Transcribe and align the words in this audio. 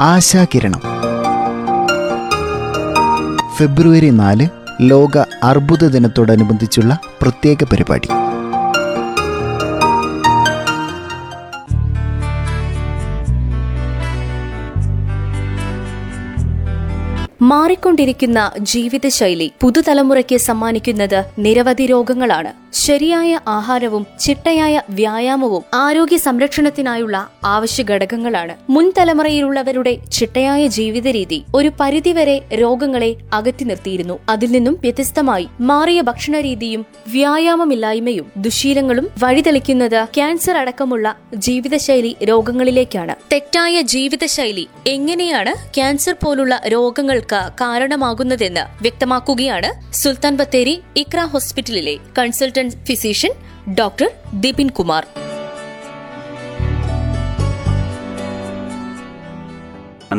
ആശാകിരണം. 0.00 0.80
ഫെബ്രുവരി 3.56 4.10
നാല് 4.10 4.48
ലോക 4.80 5.18
അർബുദ 5.42 5.84
ദിനത്തോടനുബന്ധിച്ചുള്ള 5.84 6.98
പ്രത്യേക 7.22 7.64
പരിപാടി. 7.64 8.08
മാറിക്കൊണ്ടിരിക്കുന്ന 17.42 18.52
ജീവിതശൈലി 18.58 19.52
പുതുതലമുറയ്ക്ക് 19.60 20.36
സമ്മാനിക്കുന്നത് 20.36 21.24
നിരവധി 21.38 21.86
രോഗങ്ങളാണ്. 21.86 22.61
ശരിയായ 22.72 23.40
ആഹാരവും 23.48 24.06
ചിട്ടയായ 24.20 24.82
വ്യായാമവും 24.90 25.62
ആരോഗ്യ 25.74 26.16
സംരക്ഷണത്തിനായുള്ള 26.16 27.28
ആവശ്യ 27.44 27.82
ഘടകങ്ങളാണ്. 27.82 28.54
മുൻ 28.70 28.92
തലമുറയിലുള്ളവരുടെ 28.98 29.98
ചിട്ടയായ 30.12 30.66
ജീവിത 30.66 31.08
രീതി 31.08 31.44
ഒരു 31.54 31.72
പരിധിവരെ 31.80 32.48
രോഗങ്ങളെ 32.52 33.16
അകറ്റി 33.32 33.64
നിർത്തിയിരുന്നു. 33.64 34.18
അതിൽ 34.28 34.50
നിന്നും 34.50 34.78
വ്യത്യസ്തമായി 34.80 35.48
മാറിയ 35.60 36.00
ഭക്ഷണ 36.00 36.40
രീതിയും 36.40 36.86
വ്യായാമമില്ലായ്മയും 37.08 38.26
ദുശീലങ്ങളും 38.36 39.10
വഴിതെളിക്കുന്നത് 39.22 40.06
ക്യാൻസർ 40.14 40.56
അടക്കമുള്ള 40.56 41.16
ജീവിതശൈലി 41.34 42.16
രോഗങ്ങളിലേക്കാണ്. 42.24 43.16
തെറ്റായ 43.32 43.80
ജീവിതശൈലി 43.80 44.68
എങ്ങനെയാണ് 44.86 45.74
ക്യാൻസർ 45.74 46.16
പോലുള്ള 46.24 46.62
രോഗങ്ങൾക്ക് 46.68 47.50
കാരണമാകുന്നതെന്ന് 47.60 48.60
വ്യക്തമാക്കുകയാണ് 48.82 49.94
സുൽത്താൻ 49.94 50.36
ബത്തേരി 50.36 50.80
ഇക്ര 50.96 51.20
ഹോസ്പിറ്റലിലെ 51.24 51.96
consultant 52.18 52.61
physician 52.70 53.32
doctor 53.74 54.08
Dipin 54.40 54.68
Kumar 54.68 55.02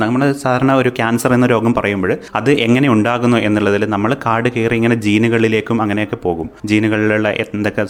നമ്മൾ 0.02 0.21
സാധാരണ 0.31 0.71
ഒരു 0.73 0.89
ക്യാൻസർ 0.89 1.33
എന്ന 1.33 1.45
രോഗം 1.45 1.73
പറയുമ്പോൾ 1.73 2.11
അത് 2.35 2.52
എങ്ങനെ 2.66 2.89
ഉണ്ടാകുന്നു 2.89 3.38
എന്നുള്ളതിൽ 3.38 3.83
നമ്മൾ 3.86 4.11
കാട് 4.25 4.50
കയറി 4.55 4.75
ഇങ്ങനെ 4.75 4.95
ജീനുകളിലേക്കും 5.05 5.81
അങ്ങനെയൊക്കെ 5.81 6.16
പോകും. 6.16 6.50
ജീനുകളിലുള്ള 6.66 7.30
എന്തൊക്കെ 7.44 7.85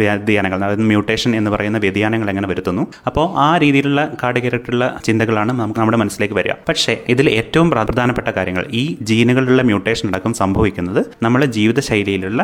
വ്യതിയാനങ്ങൾ 0.00 0.58
അതായത് 0.58 0.84
മ്യൂട്ടേഷൻ 0.90 1.30
എന്ന് 1.36 1.50
പറയുന്ന 1.50 1.78
വ്യതിയാനങ്ങൾ 1.78 2.28
എങ്ങനെ 2.30 2.48
വരുത്തുന്നു. 2.48 2.82
അപ്പോൾ 3.06 3.26
ആ 3.46 3.50
രീതിയിലുള്ള 3.64 4.00
കാട് 4.22 4.38
കയറിയിട്ടുള്ള 4.40 4.84
ചിന്തകളാണ് 5.04 5.52
നമുക്ക് 5.60 5.80
നമ്മുടെ 5.80 5.98
മനസ്സിലേക്ക് 6.02 6.34
വരിക. 6.34 6.54
പക്ഷേ 6.68 6.96
ഇതിൽ 7.08 7.30
ഏറ്റവും 7.30 7.70
പ്രധാനപ്പെട്ട 7.70 8.28
കാര്യങ്ങൾ 8.38 8.64
ഈ 8.82 8.96
ജീനുകളിലുള്ള 9.10 9.62
മ്യൂട്ടേഷൻ 9.62 10.08
അടക്കം 10.08 10.34
സംഭവിക്കുന്നത് 10.34 11.00
നമ്മുടെ 11.22 11.46
ജീവിതശൈലിയിലുള്ള 11.46 12.40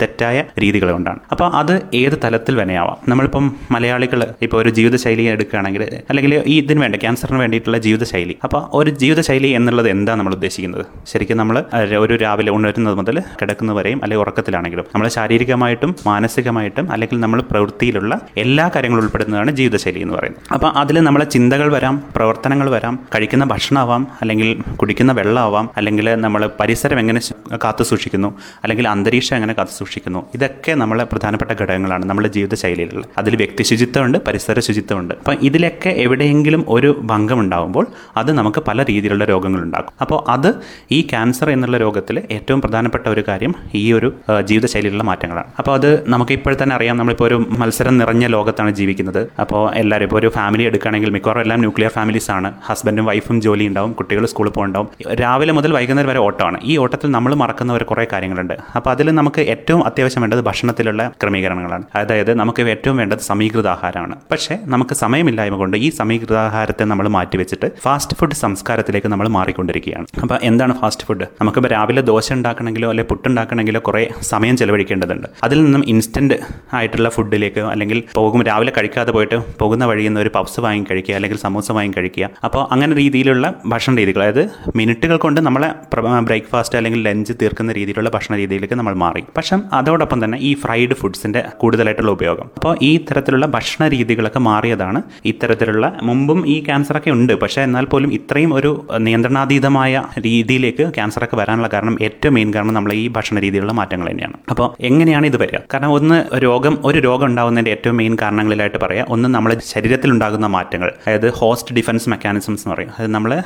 തെറ്റായ 0.00 0.44
രീതികൾ 0.64 0.88
കൊണ്ടാണ്. 0.92 1.20
അപ്പോൾ 1.32 1.48
അത് 1.60 1.74
ഏത് 1.94 2.16
തലത്തിൽ 2.24 2.54
വേണയാവാം. 2.60 2.98
നമ്മളിപ്പം 3.08 3.44
മലയാളികൾ 3.74 4.20
ഇപ്പോൾ 4.42 4.58
ഒരു 4.62 4.70
ജീവിതശൈലി 4.78 5.24
എടുക്കുകയാണെങ്കിൽ 5.34 5.82
അല്ലെങ്കിൽ 6.10 6.34
ഈ 6.52 6.56
ഇതിന് 6.62 6.80
വേണ്ട 6.84 6.96
ക്യാൻസറിന് 6.96 7.38
വേണ്ടിയിട്ടുള്ള 7.42 7.78
ജീവിതശൈലി 7.86 8.27
അപ്പോൾ 8.44 8.62
ഒരു 8.78 8.90
ജീവിതശൈലി 9.02 9.50
എന്നുള്ളത് 9.58 9.88
എന്താ 9.88 10.14
നമ്മൾ 10.14 10.32
ഉദ്ദേശിക്കുന്നത്? 10.38 10.84
ശരിക്കും 11.12 11.36
നമ്മൾ 11.42 11.56
ഒരു 12.04 12.14
രാവിലെ 12.24 12.50
ഉണരുന്നത് 12.56 12.96
മുതൽ 13.00 13.16
കിടക്കുന്നത് 13.40 13.76
വരെയും 13.78 14.00
അല്ലെങ്കിൽ 14.02 14.24
ഉറക്കത്തിലാണെങ്കിലും 14.24 14.86
നമ്മൾ 14.94 15.08
ശാരീരികമായിട്ടും 15.16 15.90
മാനസികമായിട്ടും 16.06 16.92
അല്ലെങ്കിൽ 16.92 17.20
നമ്മൾ 17.24 17.40
പ്രവൃത്തിയിലുള്ള 17.50 18.20
എല്ലാ 18.44 18.66
കാര്യങ്ങളും 18.76 19.02
ഉൾപ്പെടുന്നതാണ് 19.04 19.50
ജീവിതശൈലി 19.60 20.00
എന്ന് 20.06 20.14
പറയുന്നത്. 20.18 20.42
അപ്പോൾ 20.56 20.70
അതിൽ 20.82 20.98
നമ്മളെ 21.08 21.26
ചിന്തകൾ 21.36 21.68
വരാം 21.76 21.96
പ്രവർത്തനങ്ങൾ 22.16 22.70
വരാം 22.76 22.94
കഴിക്കുന്ന 23.14 23.44
ഭക്ഷണമാവാം 23.44 24.02
അല്ലെങ്കിൽ 24.20 24.48
കുടിക്കുന്ന 24.80 25.12
വെള്ളമാവാം 25.12 25.68
അല്ലെങ്കിൽ 25.76 26.08
നമ്മൾ 26.24 26.42
പരിസരം 26.60 26.98
എങ്ങനെ 27.02 27.20
കാത്തു 27.64 27.82
സൂക്ഷിക്കുന്നു 27.90 28.30
അല്ലെങ്കിൽ 28.62 28.88
അന്തരീക്ഷം 28.88 29.36
എങ്ങനെ 29.36 29.54
കാത്തു 29.58 29.74
സൂക്ഷിക്കുന്നു 29.80 30.20
ഇതൊക്കെ 30.34 30.72
നമ്മളെ 30.82 31.04
പ്രധാനപ്പെട്ട 31.12 31.50
ഘടകങ്ങളാണ് 31.60 32.04
നമ്മുടെ 32.10 32.28
ജീവിതശൈലിയിലുള്ള. 32.28 33.04
അതിൽ 33.18 33.36
വ്യക്തി 33.36 33.62
ശുചിത്വമുണ്ട് 33.62 34.18
പരിസര 34.26 34.60
ശുചിത്വമുണ്ട്. 34.68 35.14
അപ്പം 35.20 35.36
ഇതിലൊക്കെ 35.48 35.90
എവിടെയെങ്കിലും 36.04 36.64
ഒരു 36.68 36.90
ഭംഗം 37.12 37.38
ഉണ്ടാകുമ്പോൾ 37.44 37.86
അത് 38.22 38.30
നമുക്ക് 38.38 38.60
പല 38.68 38.84
രീതിയിലുള്ള 38.90 39.24
രോഗങ്ങളുണ്ടാക്കും. 39.32 39.92
അപ്പോൾ 40.04 40.18
അത് 40.34 40.50
ഈ 40.96 40.98
ക്യാൻസർ 41.12 41.48
എന്നുള്ള 41.54 41.76
രോഗത്തിൽ 41.84 42.16
ഏറ്റവും 42.36 42.60
പ്രധാനപ്പെട്ട 42.64 43.06
ഒരു 43.14 43.22
കാര്യം 43.28 43.54
ഈ 43.82 43.84
ഒരു 43.98 44.08
ജീവിതശൈലിയിലുള്ള 44.50 45.04
മാറ്റങ്ങളാണ്. 45.10 45.50
അപ്പോൾ 45.60 45.74
അത് 45.78 45.90
നമുക്ക് 46.14 46.32
ഇപ്പോൾ 46.38 46.54
തന്നെ 46.62 46.74
അറിയാം 46.78 46.96
നമ്മളിപ്പോൾ 47.00 47.26
ഒരു 47.28 47.38
മത്സരം 47.62 47.94
നിറഞ്ഞ 48.02 48.26
ലോകത്താണ് 48.36 48.72
ജീവിക്കുന്നത്. 48.80 49.20
അപ്പോൾ 49.44 49.62
എല്ലാവരും 49.82 50.06
ഇപ്പോൾ 50.08 50.20
ഒരു 50.22 50.30
ഫാമിലി 50.36 50.64
എടുക്കുകയാണെങ്കിൽ 50.70 51.10
മിക്കവാറും 51.16 51.42
എല്ലാം 51.46 51.60
ന്യൂക്ലിയർ 51.64 51.92
ഫാമിലീസ് 51.98 52.30
ആണ്. 52.36 52.48
ഹസ്ബൻഡും 52.68 53.06
വൈഫും 53.10 53.36
ജോലി 53.46 53.64
ഉണ്ടാവും 53.70 53.92
കുട്ടികൾ 53.98 54.24
സ്കൂളിൽ 54.32 54.52
പോകുന്നുണ്ടാവും 54.56 54.88
രാവിലെ 55.22 55.52
മുതൽ 55.58 55.72
വൈകുന്നേരം 55.78 56.10
വരെ 56.12 56.20
ഓട്ടമാണ്. 56.26 56.58
ഈ 56.70 56.76
ഓട്ടത്തിൽ 56.84 57.08
നമ്മൾ 57.16 57.34
മറക്കുന്ന 57.42 57.72
ഒരു 57.78 57.86
കുറേ 57.90 58.06
കാര്യങ്ങളുണ്ട്. 58.12 58.54
അപ്പോൾ 58.76 58.90
അതിൽ 58.94 59.08
നമുക്ക് 59.20 59.40
ഏറ്റവും 59.54 59.82
അത്യാവശ്യം 59.88 60.22
വേണ്ടത് 60.24 60.42
ഭക്ഷണത്തിലുള്ള 60.48 61.02
ക്രമീകരണങ്ങളാണ്. 61.22 61.84
അതായത് 62.00 62.32
നമുക്ക് 62.40 62.68
ഏറ്റവും 62.74 62.96
വേണ്ടത് 63.02 63.22
സമീകൃത 63.30 63.68
ആഹാരമാണ് 63.76 64.14
പക്ഷേ 64.32 64.54
നമുക്ക് 64.74 64.94
സമയമില്ലായ്മ 65.02 65.56
കൊണ്ട് 65.62 65.76
ഈ 65.86 65.88
സമീകൃത 66.00 66.36
ആഹാരത്തെ 66.46 66.84
നമ്മൾ 66.92 67.06
മാറ്റിവെച്ചിട്ട് 67.16 67.68
ഫാസ്റ്റ് 67.84 68.07
ഫുഡ് 68.14 68.34
സംസ്കാരത്തിലേക്ക് 68.34 69.06
നമ്മൾ 69.06 69.28
മാറിക്കൊണ്ടിരിക്കുകയാണ്. 69.28 70.06
അപ്പോൾ 70.22 70.38
എന്താണ് 70.42 70.80
ഫാസ്റ്റ് 70.80 71.06
ഫുഡ്? 71.06 71.24
നമുക്കിപ്പോൾ 71.40 71.68
രാവിലെ 71.68 72.02
ദോശ 72.02 72.32
ഉണ്ടാക്കണമെങ്കിലോ 72.32 72.90
അല്ലെങ്കിൽ 72.90 73.10
പുട്ടുണ്ടാക്കണമെങ്കിലോ 73.10 73.80
കുറേ 73.80 74.08
സമയം 74.22 74.56
ചെലവഴിക്കേണ്ടതുണ്ട്. 74.56 75.28
അതിൽ 75.44 75.64
നിന്നും 75.64 75.84
ഇൻസ്റ്റന്റ് 75.86 76.34
ആയിട്ടുള്ള 76.72 77.08
ഫുഡിലേക്ക് 77.08 77.60
അല്ലെങ്കിൽ 77.60 78.02
പോകും 78.14 78.42
രാവിലെ 78.42 78.72
കഴിക്കാതെ 78.76 79.12
പോയിട്ട് 79.12 79.58
പോകുന്ന 79.58 79.84
വഴിയിൽ 79.84 80.06
നിന്ന് 80.06 80.20
ഒരു 80.20 80.30
പപ്സ് 80.34 80.60
വാങ്ങി 80.60 80.84
കഴിക്കുക 80.90 81.14
അല്ലെങ്കിൽ 81.14 81.38
സമൂസ 81.38 81.72
വാങ്ങി 81.72 81.94
കഴിക്കുക. 81.96 82.30
അപ്പോൾ 82.44 82.68
അങ്ങനെ 82.70 82.96
രീതിയിലുള്ള 82.96 83.54
ഭക്ഷണ 83.66 83.96
രീതികൾ 83.96 84.22
അതായത് 84.22 84.50
മിനിറ്റുകൾ 84.76 85.16
കൊണ്ട് 85.16 85.40
നമ്മളെ 85.40 85.74
ബ്രേക്ക്ഫാസ്റ്റ് 86.20 86.76
അല്ലെങ്കിൽ 86.76 87.02
ലഞ്ച് 87.02 87.32
തീർക്കുന്ന 87.42 87.72
രീതിയിലുള്ള 87.72 88.10
ഭക്ഷണ 88.10 88.36
രീതിയിലേക്ക് 88.36 88.74
നമ്മൾ 88.74 88.94
മാറി. 88.94 89.24
പക്ഷേ 89.36 89.58
അതോടൊപ്പം 89.72 90.24
തന്നെ 90.24 90.38
ഈ 90.38 90.54
ഫ്രൈഡ് 90.54 90.94
ഫുഡ്സിന്റെ 90.94 91.44
കൂടുതലായിട്ടുള്ള 91.56 92.10
ഉപയോഗം. 92.10 92.50
അപ്പോൾ 92.56 92.78
ഈ 92.82 92.96
തരത്തിലുള്ള 92.96 93.46
ഭക്ഷണ 93.46 93.88
രീതികളൊക്കെ 93.88 94.38
മാറിയതാണ് 94.38 95.02
ഇത്തരത്തിലുള്ള 95.24 95.98
മുമ്പും 96.02 96.46
ഈ 96.46 96.64
ക്യാൻസറൊക്കെ 96.64 97.10
ഉണ്ട്. 97.10 97.32
പക്ഷേ 97.40 97.62
എന്നാൽ 97.62 97.84
പോലും 97.88 98.12
ഇത്രയും 98.12 98.54
ഒരു 98.54 98.70
നിയന്ത്രണാതീതമായ 98.98 100.02
രീതിയിലേക്ക് 100.18 100.90
ക്യാൻസറൊക്കെ 100.94 101.36
വരാനുള്ള 101.36 101.68
കാരണം 101.72 101.98
ഏറ്റവും 102.02 102.34
മെയിൻ 102.34 102.54
കാരണം 102.54 102.74
നമ്മൾ 102.74 102.92
ഈ 102.92 103.08
ഭക്ഷണ 103.08 103.38
രീതിയിലുള്ള 103.38 103.72
മാറ്റങ്ങൾ 103.72 104.10
തന്നെയാണ്. 104.10 104.32
അപ്പോൾ 104.50 104.76
എങ്ങനെയാണ് 104.80 105.26
ഇത് 105.26 105.36
വരിക? 105.36 105.58
കാരണം 105.74 105.92
ഒന്ന് 105.92 106.24
രോഗം 106.36 106.78
ഒരു 106.84 106.98
രോഗം 106.98 107.26
ഉണ്ടാകുന്നതിന്റെ 107.26 107.70
ഏറ്റവും 107.70 107.96
മെയിൻ 107.96 108.16
കാരണങ്ങളിലായിട്ട് 108.22 108.76
പറയാം. 108.76 109.06
ഒന്ന് 109.08 109.28
നമ്മുടെ 109.28 109.56
ശരീരത്തിൽ 109.66 110.10
ഉണ്ടാകുന്ന 110.10 110.46
മാറ്റങ്ങൾ. 110.46 110.92
അതായത് 111.06 111.32
ഹോസ്റ്റ് 111.32 111.74
ഡിഫൻസ് 111.74 112.08
മെക്കാനിസംസ് 112.08 112.62
എന്ന് 112.62 112.74
പറയും. 112.74 112.90
അത് 112.98 113.06
നമ്മളെ 113.06 113.38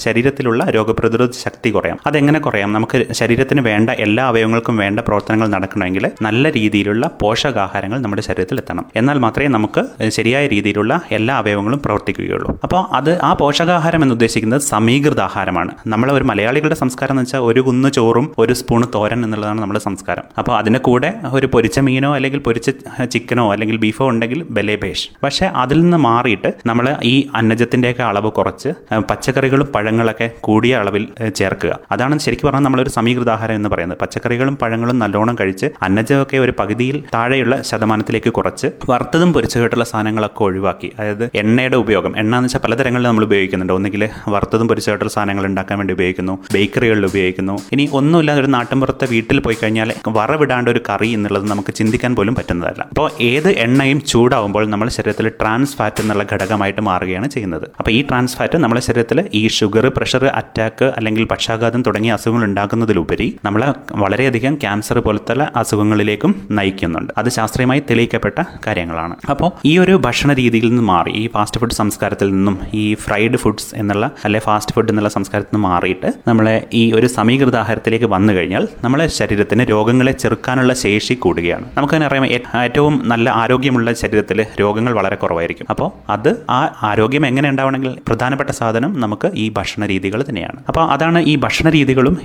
ശരീരത്തിലുള്ള 0.00 0.64
രോഗപ്രതിരോധ 0.70 1.30
ശക്തി 1.30 1.70
കുറയാം. 1.70 1.98
അതെങ്ങനെ 2.06 2.40
കുറയാം? 2.40 2.72
നമുക്ക് 2.72 3.06
ശരീരത്തിന് 3.12 3.60
വേണ്ട 3.60 3.90
എല്ലാ 3.90 4.26
അവയവങ്ങൾക്കും 4.26 4.76
വേണ്ട 4.76 5.00
പ്രവർത്തനങ്ങൾ 5.00 5.48
നടക്കണമെങ്കിൽ 5.48 6.10
നല്ല 6.22 6.52
രീതിയിലുള്ള 6.52 7.10
പോഷകാഹാരങ്ങൾ 7.22 7.98
നമ്മുടെ 8.00 8.22
ശരീരത്തിൽ 8.22 8.58
എത്തണം. 8.58 8.86
എന്നാൽ 8.96 9.18
മാത്രമേ 9.18 9.48
നമുക്ക് 9.48 9.84
ശരിയായ 10.08 10.46
രീതിയിലുള്ള 10.46 11.00
എല്ലാ 11.10 11.36
അവയവങ്ങളും 11.36 11.80
പ്രവർത്തിക്കുകയുള്ളൂ. 11.84 12.60
അപ്പോൾ 12.62 12.94
അത് 12.96 13.22
ആ 13.22 13.32
പോഷകാഹാരം 13.74 14.02
എന്ന് 14.04 14.14
ഉദ്ദേശിക്കുന്നത് 14.14 14.62
സമീകൃത 14.72 15.20
ആഹാരമാണ്. 15.20 15.70
നമ്മളെ 15.92 16.12
ഒരു 16.16 16.24
മലയാളികളുടെ 16.30 16.76
സംസ്കാരം 16.80 17.12
എന്ന് 17.12 17.22
വെച്ചാൽ 17.22 17.40
ഒരു 17.48 17.60
കുന്ന് 17.66 17.88
ചോറും 17.96 18.26
ഒരു 18.42 18.52
സ്പൂൺ 18.58 18.82
തോരൻ 18.94 19.20
എന്നുള്ളതാണ് 19.26 19.58
നമ്മുടെ 19.62 19.80
സംസ്കാരം. 19.84 20.24
അപ്പോൾ 20.40 20.54
അതിന്റെ 20.58 20.80
കൂടെ 20.86 21.08
ഒരു 21.36 21.46
പൊരിച്ച 21.52 21.78
മീനോ 21.86 22.10
അല്ലെങ്കിൽ 22.16 22.40
പൊരിച്ച 22.46 22.70
ചിക്കനോ 23.14 23.46
അല്ലെങ്കിൽ 23.52 23.76
ബീഫോ 23.84 24.04
ഉണ്ടെങ്കിൽ 24.08 24.40
ബലേബേഷ് 24.56 25.06
പക്ഷേ 25.22 25.46
അതിൽ 25.62 25.78
നിന്ന് 25.84 25.98
മാറിയിട്ട് 26.06 26.52
നമ്മൾ 26.70 26.88
ഈ 27.12 27.14
അന്നജത്തിന്റെയൊക്കെ 27.40 28.04
അളവ് 28.10 28.30
കുറച്ച് 28.38 28.72
പച്ചക്കറികളും 29.10 29.68
പഴങ്ങളൊക്കെ 29.74 30.28
കൂടിയ 30.48 30.76
അളവിൽ 30.82 31.06
ചേർക്കുക. 31.40 31.72
അതാണ് 31.96 32.20
ശരിക്കും 32.26 32.48
പറഞ്ഞാൽ 32.48 32.64
നമ്മളൊരു 32.68 32.92
സമീകൃത 32.98 33.32
ആഹാരം 33.36 33.58
എന്ന് 33.60 33.72
പറയുന്നത്. 33.74 34.00
പച്ചക്കറികളും 34.04 34.56
പഴങ്ങളും 34.62 34.98
നല്ലോണം 35.04 35.36
കഴിച്ച് 35.42 35.68
അന്നജമൊക്കെ 35.88 36.38
ഒരു 36.46 36.54
പകുതിയിൽ 36.62 36.98
താഴെയുള്ള 37.14 37.56
ശതമാനത്തിലേക്ക് 37.70 38.32
കുറച്ച് 38.38 38.70
വറുത്തതും 38.92 39.32
പൊരിച്ചതായിട്ടുള്ള 39.38 39.88
സാധനങ്ങളൊക്കെ 39.92 40.42
ഒഴിവാക്കി. 40.50 40.90
അതായത് 41.00 41.26
എണ്ണയുടെ 41.42 41.76
ഉപയോഗം. 41.84 42.14
എണ്ണ 42.22 42.32
എന്ന് 42.36 42.46
വെച്ചാൽ 42.48 42.64
പലതരങ്ങളിൽ 42.64 43.06
നമ്മൾ 43.10 43.24
ഉപയോഗിക്കുന്നുണ്ട് 43.64 43.72
ഒന്നുകിൽ 43.72 44.32
വറുത്തതും 44.34 44.68
പൊരിച്ചതായിട്ടുള്ള 44.68 45.12
സാധനങ്ങൾ 45.12 45.44
ഉണ്ടാക്കാൻ 45.46 45.78
വേണ്ടി 45.78 45.92
ഉപയോഗിക്കുന്നു. 45.94 46.34
ബേക്കറികളിൽ 46.54 47.06
ഉപയോഗിക്കുന്നു. 47.06 47.54
ഇനി 47.72 47.88
ഒന്നുമില്ലാതെ 47.92 48.40
ഒരു 48.40 48.50
നാട്ടിൻപുറത്തെ 48.56 49.06
വീട്ടിൽ 49.10 49.38
പോയി 49.38 49.56
കഴിഞ്ഞാൽ 49.62 49.92
വറവിടാണ്ട് 50.08 50.70
ഒരു 50.70 50.80
കറി 50.88 51.08
എന്നുള്ളത് 51.08 51.46
നമുക്ക് 51.50 51.74
ചിന്തിക്കാൻ 51.74 52.14
പോലും 52.16 52.34
പറ്റുന്നതല്ല. 52.34 52.82
അപ്പോൾ 52.92 53.10
ഏത് 53.20 53.48
എണ്ണയും 53.48 54.00
ചൂടാവുമ്പോൾ 54.00 54.66
നമ്മുടെ 54.66 54.90
ശരീരത്തിൽ 54.90 55.28
ട്രാൻസ് 55.28 55.76
ഫാറ്റ് 55.76 56.00
എന്നുള്ള 56.00 56.24
ഘടകമായിട്ട് 56.32 56.80
മാറുകയാണ് 56.80 57.28
ചെയ്യുന്നത്. 57.28 57.66
അപ്പോൾ 57.78 57.90
ഈ 57.90 58.02
ട്രാൻസ് 58.02 58.36
ഫാറ്റ് 58.36 58.58
നമ്മുടെ 58.58 58.80
ശരീരത്തിൽ 58.80 59.28
ഈ 59.34 59.48
ഷുഗർ 59.48 59.88
പ്രഷർ 59.96 60.24
അറ്റാക്ക് 60.26 60.84
അല്ലെങ്കിൽ 60.84 61.24
പക്ഷാഘാതം 61.24 61.82
തുടങ്ങിയ 61.82 62.12
അസുഖങ്ങൾ 62.12 62.44
ഉണ്ടാക്കുന്നതിലുപരി 62.44 63.38
നമ്മളെ 63.44 63.68
വളരെയധികം 63.92 64.54
ക്യാൻസർ 64.54 64.98
പോലത്തെ 64.98 65.22
അസുഖങ്ങളിലേക്കും 65.56 66.48
നയിക്കുന്നുണ്ട്. 66.50 67.12
അത് 67.18 67.28
ശാസ്ത്രീയമായി 67.28 67.82
തെളിയിക്കപ്പെട്ട 67.90 68.38
കാര്യങ്ങളാണ്. 68.66 69.14
അപ്പോൾ 69.30 69.50
ഈ 69.64 69.78
ഒരു 69.78 70.00
ഭക്ഷണ 70.04 70.32
രീതിയിൽ 70.32 70.68
നിന്ന് 70.68 70.82
മാറി 70.82 71.12
ഈ 71.12 71.28
ഫാസ്റ്റ് 71.34 71.60
ഫുഡ് 71.60 71.70
സംസ്കാരത്തിൽ 71.70 72.30
നിന്നും 72.34 72.60
ഈ 72.74 72.94
ഫ്രൈഡ് 72.94 73.36
ഫുഡ്സ് 73.54 73.74
എന്നുള്ള 73.80 74.04
അല്ലെ 74.24 74.40
ഫാസ്റ്റ് 74.40 74.72
ഫുഡ് 74.74 74.90
എന്നുള്ള 74.90 75.08
സംസ്കാരത്തിൽ 75.08 75.56
നിന്ന് 75.56 75.68
മാറിയിട്ട് 75.68 76.08
നമ്മളെ 76.28 76.54
ഈ 76.80 76.92
ഒരു 76.98 77.06
സമീകൃത 77.16 77.56
ആഹാരത്തിലേക്ക് 77.56 78.06
വന്നു 78.14 78.32
കഴിഞ്ഞാൽ 78.32 78.68
നമ്മളെ 78.84 79.06
ശരീരത്തിന് 79.18 79.64
രോഗങ്ങളെ 79.70 80.12
ചെറുക്കാനുള്ള 80.22 80.72
ശേഷി 80.82 81.14
കൂടുകയാണ്. 81.24 81.66
നമുക്ക് 81.76 81.94
തന്നെ 81.94 82.06
അറിയാം 82.06 82.26
ഏറ്റവും 82.62 82.94
നല്ല 83.12 83.30
ആരോഗ്യമുള്ള 83.42 83.92
ശരീരത്തിൽ 84.02 84.38
രോഗങ്ങൾ 84.60 84.92
വളരെ 84.98 85.16
കുറവായിരിക്കും. 85.16 85.66
അപ്പോൾ 85.70 85.88
അത് 86.12 86.30
ആ 86.50 86.60
ആരോഗ്യം 86.90 87.26
എങ്ങനെ 87.26 87.48
ഉണ്ടാവണമെങ്കിൽ 87.52 87.92
പ്രധാനപ്പെട്ട 88.08 88.50
സാധനം 88.60 89.00
നമുക്ക് 89.04 89.30
ഈ 89.44 89.46
ഭക്ഷണ 89.58 89.86
രീതികൾ 89.92 90.24
തന്നെയാണ്. 90.28 90.58
അപ്പോൾ 90.68 90.84
അതാണ് 90.94 91.20
ഈ 91.32 91.36
ഭക്ഷണ 91.46 91.68
രീതികളും 91.76 92.16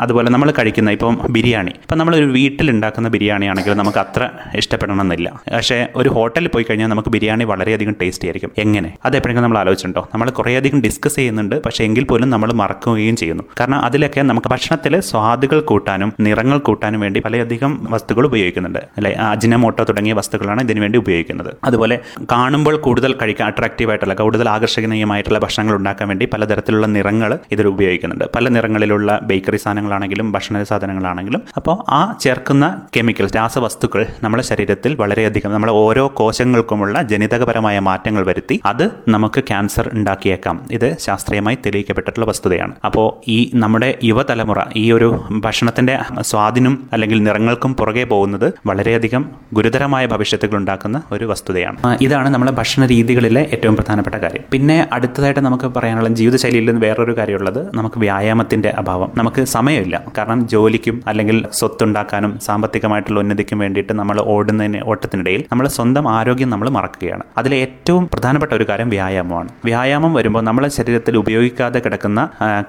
അതുപോലെ 0.00 0.30
നമ്മൾ 0.36 0.50
കഴിക്കുന്ന 0.58 0.96
ഇപ്പം 0.98 1.18
ബിരിയാണി. 1.36 1.74
ഇപ്പം 1.84 1.98
നമ്മൾ 1.98 2.16
ഒരു 2.20 2.28
വീട്ടിൽ 2.38 2.70
ഉണ്ടാക്കുന്ന 2.70 3.08
ബിരിയാണി 3.16 3.46
ആണെങ്കിൽ 3.52 3.74
നമുക്ക് 3.82 3.98
അത്ര 4.04 4.22
ഇഷ്ടപ്പെടണമെന്നില്ല. 4.62 5.28
പക്ഷേ 5.56 5.80
ഒരു 5.96 6.08
ഹോട്ടലിൽ 6.18 6.48
പോയി 6.56 6.66
കഴിഞ്ഞാൽ 6.70 6.90
നമുക്ക് 6.94 7.08
ബിരിയാണി 7.18 7.44
വളരെയധികം 7.52 7.94
ടേസ്റ്റി 8.00 8.26
ആയിരിക്കും. 8.28 8.50
എങ്ങനെ? 8.64 8.90
അത് 9.06 9.14
എപ്പോഴെങ്കിലും 9.18 9.46
നമ്മൾ 9.46 9.58
ആലോചിച്ചിട്ടുണ്ടോ? 9.58 10.02
നമ്മൾ 10.14 10.28
കുറേയധികം 10.30 10.60
വളരെയധികം 10.62 10.82
ഡിസ്കസ് 10.82 11.16
ചെയ്യുന്നുണ്ട്. 11.16 11.62
പക്ഷേ 11.66 11.84
എങ്കിൽ 11.84 12.04
പോലും 12.04 12.30
നമ്മൾ 12.30 12.52
മറക്കുകയും 12.52 13.16
ചെയ്യുന്നു. 13.16 13.44
കാരണം 13.60 13.78
അതിലൊക്കെ 13.78 14.20
നമുക്ക് 14.20 14.48
ഭക്ഷണത്തിലെ 14.48 15.00
സ്വാദുകൾ 15.00 15.60
കൂട്ടാനും 15.60 16.12
നിറങ്ങൾ 16.20 16.58
കൂട്ടാനും 16.58 17.00
വേണ്ടി 17.00 17.20
പലയധികം 17.20 17.72
വസ്തുക്കൾ 17.90 18.24
ഉപയോഗിക്കുന്നുണ്ട്. 18.26 18.78
അല്ലെ? 18.96 19.12
അജിനമോട്ടോ 19.12 19.84
തുടങ്ങിയ 19.84 20.12
വസ്തുക്കളാണ് 20.12 20.60
ഇതിനു 20.60 20.80
വേണ്ടി 20.80 20.98
ഉപയോഗിക്കുന്നത്. 20.98 21.50
അതുപോലെ 21.64 21.96
കാണുമ്പോൾ 22.32 22.76
കൂടുതൽ 22.76 23.12
കഴിക്കാൻ 23.22 23.46
അട്രാക്റ്റീവ് 23.48 23.90
ആയിട്ടുള്ള 23.90 24.14
കൂടുതൽ 24.14 24.48
ആകർഷണീയമായിട്ടുള്ള 24.48 25.38
ഭക്ഷണങ്ങൾ 25.38 25.74
ഉണ്ടാക്കാൻ 25.76 26.08
വേണ്ടി 26.08 26.28
പലതരത്തിലുള്ള 26.34 26.86
നിറങ്ങൾ 26.86 27.38
ഇതിൽ 27.52 27.66
ഉപയോഗിക്കുന്നുണ്ട്. 27.66 28.24
പല 28.36 28.48
നിറങ്ങളിലുള്ള 28.48 29.20
ബേക്കറി 29.22 29.56
സാധനങ്ങളാണെങ്കിലും 29.56 30.32
ഭക്ഷണ 30.32 30.62
സാധനങ്ങളാണെങ്കിലും. 30.62 31.42
അപ്പോൾ 31.56 31.76
ആ 31.90 32.16
ചേർക്കുന്ന 32.20 32.64
കെമിക്കൽസ് 32.96 33.36
രാസവസ്തുക്കൾ 33.36 34.06
നമ്മുടെ 34.22 34.44
ശരീരത്തിൽ 34.50 34.94
വളരെയധികം 34.94 35.52
നമ്മുടെ 35.52 35.72
ഓരോ 35.72 36.08
കോശങ്ങൾക്കുമുള്ള 36.16 37.02
ജനിതകപരമായ 37.02 37.78
മാറ്റങ്ങൾ 37.78 38.26
വരുത്തി 38.26 38.60
അത് 38.66 38.90
നമുക്ക് 39.08 39.40
ക്യാൻസർ 39.40 39.90
ഉണ്ടാക്കിയേക്കാം. 39.92 40.51
ഇത് 40.70 40.96
ശാസ്ത്രീയമായി 40.98 41.58
തെളിയിക്കപ്പെട്ടിട്ടുള്ള 41.66 42.26
വസ്തുതയാണ്. 42.26 42.72
അപ്പോൾ 42.84 43.30
ഈ 43.30 43.50
നമ്മുടെ 43.54 43.98
യുവതലമുറ 44.04 44.60
ഈ 44.76 44.92
ഒരു 44.92 45.24
ഭക്ഷണത്തിന്റെ 45.30 45.98
സ്വാദിനും 46.20 46.74
അല്ലെങ്കിൽ 46.92 47.22
നിറങ്ങൾക്കും 47.22 47.74
പുറകെ 47.74 48.04
പോകുന്നത് 48.04 48.52
വളരെയധികം 48.66 49.24
ഗുരുതരമായ 49.54 50.06
ഭവിഷ്യത്തുകൾ 50.06 50.56
ഉണ്ടാക്കുന്ന 50.56 51.02
ഒരു 51.12 51.24
വസ്തുതയാണ്. 51.24 51.98
ഇതാണ് 52.00 52.28
നമ്മുടെ 52.28 52.52
ഭക്ഷണ 52.52 52.86
രീതികളിലെ 52.86 53.40
ഏറ്റവും 53.52 53.76
പ്രധാനപ്പെട്ട 53.76 54.16
കാര്യം. 54.16 54.44
പിന്നെ 54.50 54.88
അടുത്തതായിട്ട് 54.92 55.40
നമുക്ക് 55.40 55.64
പറയാനുള്ള 55.64 56.08
ജീവിതശൈലിയിൽ 56.08 56.64
നിന്ന് 56.64 56.82
വേറൊരു 56.86 57.16
കാര്യമുള്ളത് 57.16 57.76
നമുക്ക് 57.76 57.98
വ്യായാമത്തിന്റെ 57.98 58.68
അഭാവം. 58.68 59.12
നമുക്ക് 59.16 59.44
സമയമില്ല. 59.44 59.96
കാരണം 60.18 60.48
ജോലിക്കും 60.48 61.02
അല്ലെങ്കിൽ 61.06 61.46
സ്വത്തുണ്ടാക്കാനും 61.52 62.38
സാമ്പത്തികമായിട്ടുള്ള 62.38 63.20
ഉന്നതിക്കും 63.20 63.58
വേണ്ടിയിട്ട് 63.58 63.92
നമ്മൾ 63.92 64.20
ഓടുന്നതിന് 64.20 64.80
ഓട്ടത്തിനിടയിൽ 64.84 65.44
നമ്മൾ 65.52 65.68
സ്വന്തം 65.68 66.08
ആരോഗ്യം 66.08 66.50
നമ്മൾ 66.50 66.68
മറക്കുകയാണ്. 66.70 67.22
അതിലെ 67.38 67.56
ഏറ്റവും 67.56 68.08
പ്രധാനപ്പെട്ട 68.12 68.52
ഒരു 68.52 68.68
കാര്യം 68.68 68.88
വ്യായാമമാണ്. 68.88 69.48
വ്യായാമം 69.64 70.14
വരുമ്പോൾ 70.14 70.41
നമ്മളെ 70.48 70.68
ശരീരത്തിൽ 70.76 71.14
ഉപയോഗിക്കാതെ 71.22 71.78
കിടക്കുന്ന 71.84 72.20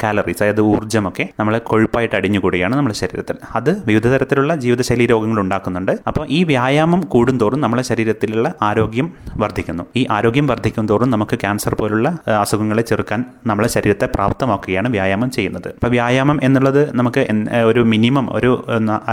കാലറീസ് 0.03 0.41
അതായത് 0.43 0.61
ഊർജമൊക്കെ 0.71 1.25
നമ്മളെ 1.39 1.59
കൊഴുപ്പായിട്ട് 1.69 2.15
അടിഞ്ഞുകൂടുകയാണ് 2.19 2.73
നമ്മുടെ 2.75 2.95
ശരീരത്തിൽ. 3.01 3.37
അത് 3.59 3.71
വിവിധ 3.89 4.07
തരത്തിലുള്ള 4.13 4.51
ജീവിതശൈലി 4.63 5.05
രോഗങ്ങൾ 5.13 5.39
ഉണ്ടാക്കുന്നുണ്ട്. 5.45 5.93
അപ്പോൾ 6.09 6.25
ഈ 6.29 6.39
വ്യായാമം 6.51 7.01
കൂടുന്തോറും 7.13 7.61
നമ്മുടെ 7.61 7.83
ശരീരത്തിലുള്ള 7.91 8.47
ആരോഗ്യം 8.69 9.07
വർദ്ധിക്കുന്നു. 9.43 9.83
ഈ 9.95 10.03
ആരോഗ്യം 10.17 10.47
വർദ്ധിക്കും 10.47 10.87
തോറും 10.91 11.09
നമുക്ക് 11.15 11.35
ക്യാൻസർ 11.43 11.75
പോലുള്ള 11.81 12.07
അസുഖങ്ങളെ 12.41 12.83
ചെറുക്കാൻ 12.91 13.19
നമ്മളെ 13.51 13.69
ശരീരത്തെ 13.75 14.09
പ്രാപ്തമാക്കുകയാണ് 14.15 14.89
വ്യായാമം 14.97 15.31
ചെയ്യുന്നത്. 15.37 15.69
അപ്പോൾ 15.77 15.91
വ്യായാമം 15.95 16.39
എന്നുള്ളത് 16.43 16.81
നമുക്ക് 16.99 17.21
ഒരു 17.69 17.83
മിനിമം 17.93 18.25
ഒരു 18.37 18.51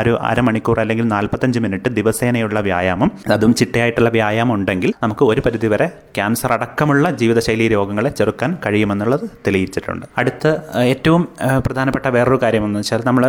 ഒരു 0.01 0.13
അരമണിക്കൂർ 0.31 0.79
അല്ലെങ്കിൽ 0.81 1.07
നാൽപ്പത്തഞ്ച് 1.15 1.59
മിനിറ്റ് 1.65 1.91
ദിവസേനയുള്ള 1.99 2.61
വ്യായാമം. 2.69 3.11
അതും 3.37 3.53
ചിട്ടയായിട്ടുള്ള 3.61 4.11
വ്യായാമം 4.19 4.55
ഉണ്ടെങ്കിൽ 4.55 4.91
നമുക്ക് 5.03 5.25
ഒരു 5.25 5.41
പരിധിവരെ 5.47 5.87
ക്യാൻസർ 6.17 6.53
അടക്കമുള്ള 6.53 7.11
ജീവിതശൈലി 7.21 7.67
രോഗങ്ങളെ 7.69 8.11
ചെറുക്കാൻ 8.19 8.50
കഴിയുമെന്നുള്ളത് 8.67 9.25
തെളിയിച്ചിട്ടുണ്ട്. 9.47 10.07
അടുത്ത 10.19 10.55
ഏറ്റവും 10.93 11.23
പ്രധാനപ്പെട്ട 11.67 12.07
വേറൊരു 12.17 12.39
കാര്യമെന്ന് 12.43 12.81
വെച്ചാൽ 12.81 13.03
നമ്മൾ 13.09 13.25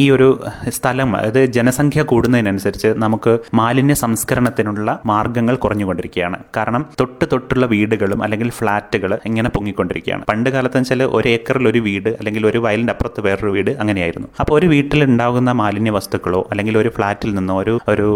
ഈ 0.00 0.04
ഒരു 0.10 0.28
സ്ഥലം 0.76 1.10
അതായത് 1.16 1.40
ജനസംഖ്യ 1.56 2.02
കൂടുന്നതിനനുസരിച്ച് 2.12 2.90
നമുക്ക് 3.04 3.32
മാലിന്യ 3.60 3.96
സംസ്കരണത്തിനുള്ള 4.04 4.88
മാർഗങ്ങൾ 5.12 5.54
കുറഞ്ഞുകൊണ്ടിരിക്കുകയാണ്. 5.64 6.38
കാരണം 6.56 6.84
തൊട്ട് 7.00 7.24
തൊട്ടുള്ള 7.32 7.66
വീടുകളും 7.66 8.22
അല്ലെങ്കിൽ 8.22 8.50
ഫ്ലാറ്റുകൾ 8.50 9.10
ഇങ്ങനെ 9.30 9.48
പൊങ്ങിക്കൊണ്ടിരിക്കുകയാണ്. 9.48 10.24
പണ്ട് 10.30 10.50
കാലത്ത് 10.50 10.78
വെച്ചാൽ 10.78 11.02
ഒരു 11.18 11.28
ഏക്കറിൽ 11.28 11.68
ഒരു 11.68 11.78
വീട് 11.78 12.10
അല്ലെങ്കിൽ 12.18 12.46
ഒരു 12.46 12.58
വയലിന്റെ 12.58 12.92
അപ്പുറത്ത് 12.92 13.20
വേറൊരു 13.20 13.52
വീട് 13.56 13.70
അങ്ങനെയായിരുന്നു. 13.70 14.28
അപ്പോൾ 14.40 14.54
ഒരു 14.58 14.66
വീട്ടിൽ 14.66 15.04
ഉണ്ടാകുന്ന 15.04 15.50
മാലിന്യ 15.62 15.90
വസ്തുക്കളോ 15.90 16.48
അല്ലെങ്കിൽ 16.50 16.78
ഒരു 16.78 16.90
ഫ്ലാറ്റിൽ 16.96 17.34
നിന്നോ 17.34 17.56
ഒരു 17.62 17.74
ഒരു 17.88 18.08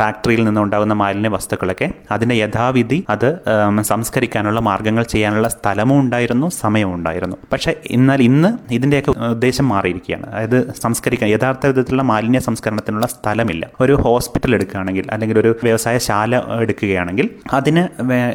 ഫാക്ടറിയിൽ 0.00 0.44
നിന്നോ 0.44 0.62
ഉണ്ടാകുന്ന 0.62 0.94
മാലിന്യ 1.02 1.30
വസ്തുക്കളൊക്കെ 1.36 1.88
അതിനെ 2.10 2.34
യഥാവിധി 2.34 2.98
അത് 3.14 3.28
സംസ്കരിക്കാനുള്ള 3.92 4.60
മാർഗങ്ങൾ 4.60 5.04
ചെയ്യാനുള്ള 5.14 5.48
സ്ഥലവും 5.92 6.02
ഉണ്ടായിരുന്നു 6.04 6.46
സമയവും 6.62 6.92
ഉണ്ടായിരുന്നു 6.98 7.36
പക്ഷേ 7.52 7.70
എന്നാൽ 7.96 8.20
ഇന്ന് 8.28 8.50
ഇതിന്റെയൊക്കെ 8.76 9.12
ഉദ്ദേശം 9.34 9.66
മാറിയിരിക്കുകയാണ്. 9.72 10.26
അതായത് 10.32 10.58
സംസ്കരിക്കാൻ 10.84 11.28
യഥാർത്ഥ 11.32 11.64
വിധത്തിലുള്ള 11.70 12.04
മാലിന്യ 12.12 12.40
സംസ്കരണത്തിനുള്ള 12.48 13.06
സ്ഥലമില്ല. 13.14 13.64
ഒരു 13.84 13.94
ഹോസ്പിറ്റൽ 14.04 14.52
എടുക്കുകയാണെങ്കിൽ 14.56 15.04
അല്ലെങ്കിൽ 15.14 15.36
ഒരു 15.42 15.50
വ്യവസായ 15.66 15.96
ശാല 16.06 16.40
എടുക്കുകയാണെങ്കിൽ 16.64 17.26
അതിന് 17.58 17.82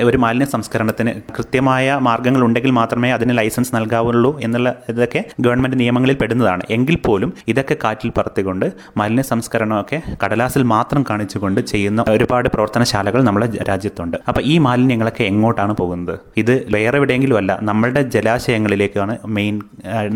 ഒരു 0.09 0.17
മാലിന്യ 0.23 0.47
സംസ്കരണത്തിന് 0.55 1.11
കൃത്യമായ 1.37 1.97
മാർഗങ്ങൾ 2.07 2.41
ഉണ്ടെങ്കിൽ 2.47 2.73
മാത്രമേ 2.79 3.09
അതിന് 3.17 3.33
ലൈസൻസ് 3.39 3.73
നൽകാവുള്ളൂ 3.77 4.31
എന്നുള്ള 4.47 4.69
ഇതൊക്കെ 4.93 5.21
ഗവൺമെന്റ് 5.45 5.79
നിയമങ്ങളിൽ 5.81 6.17
പെടുന്നതാണ്. 6.21 6.63
എങ്കിൽ 6.77 6.97
പോലും 7.07 7.31
ഇതൊക്കെ 7.53 7.77
കാറ്റിൽ 7.83 8.11
പറത്തിക്കൊണ്ട് 8.17 8.67
മാലിന്യ 9.01 9.25
സംസ്കരണമൊക്കെ 9.31 9.99
കടലാസിൽ 10.23 10.63
മാത്രം 10.75 11.01
കാണിച്ചുകൊണ്ട് 11.09 11.61
ചെയ്യുന്ന 11.73 12.05
ഒരുപാട് 12.15 12.49
പ്രവർത്തനശാലകൾ 12.55 13.21
നമ്മുടെ 13.29 13.49
രാജ്യത്തുണ്ട്. 13.71 14.17
അപ്പോൾ 14.29 14.43
ഈ 14.53 14.55
മാലിന്യങ്ങളൊക്കെ 14.67 15.23
എങ്ങോട്ടാണ് 15.31 15.73
പോകുന്നത്? 15.81 16.15
ഇത് 16.43 16.53
വേറെ 16.75 16.95
എവിടെയെങ്കിലും 16.99 17.36
അല്ല 17.37 17.59
നമ്മളുടെ 17.61 18.01
ജലാശയങ്ങളിലേക്കാണ് 18.15 19.13
മെയിൻ 19.37 19.55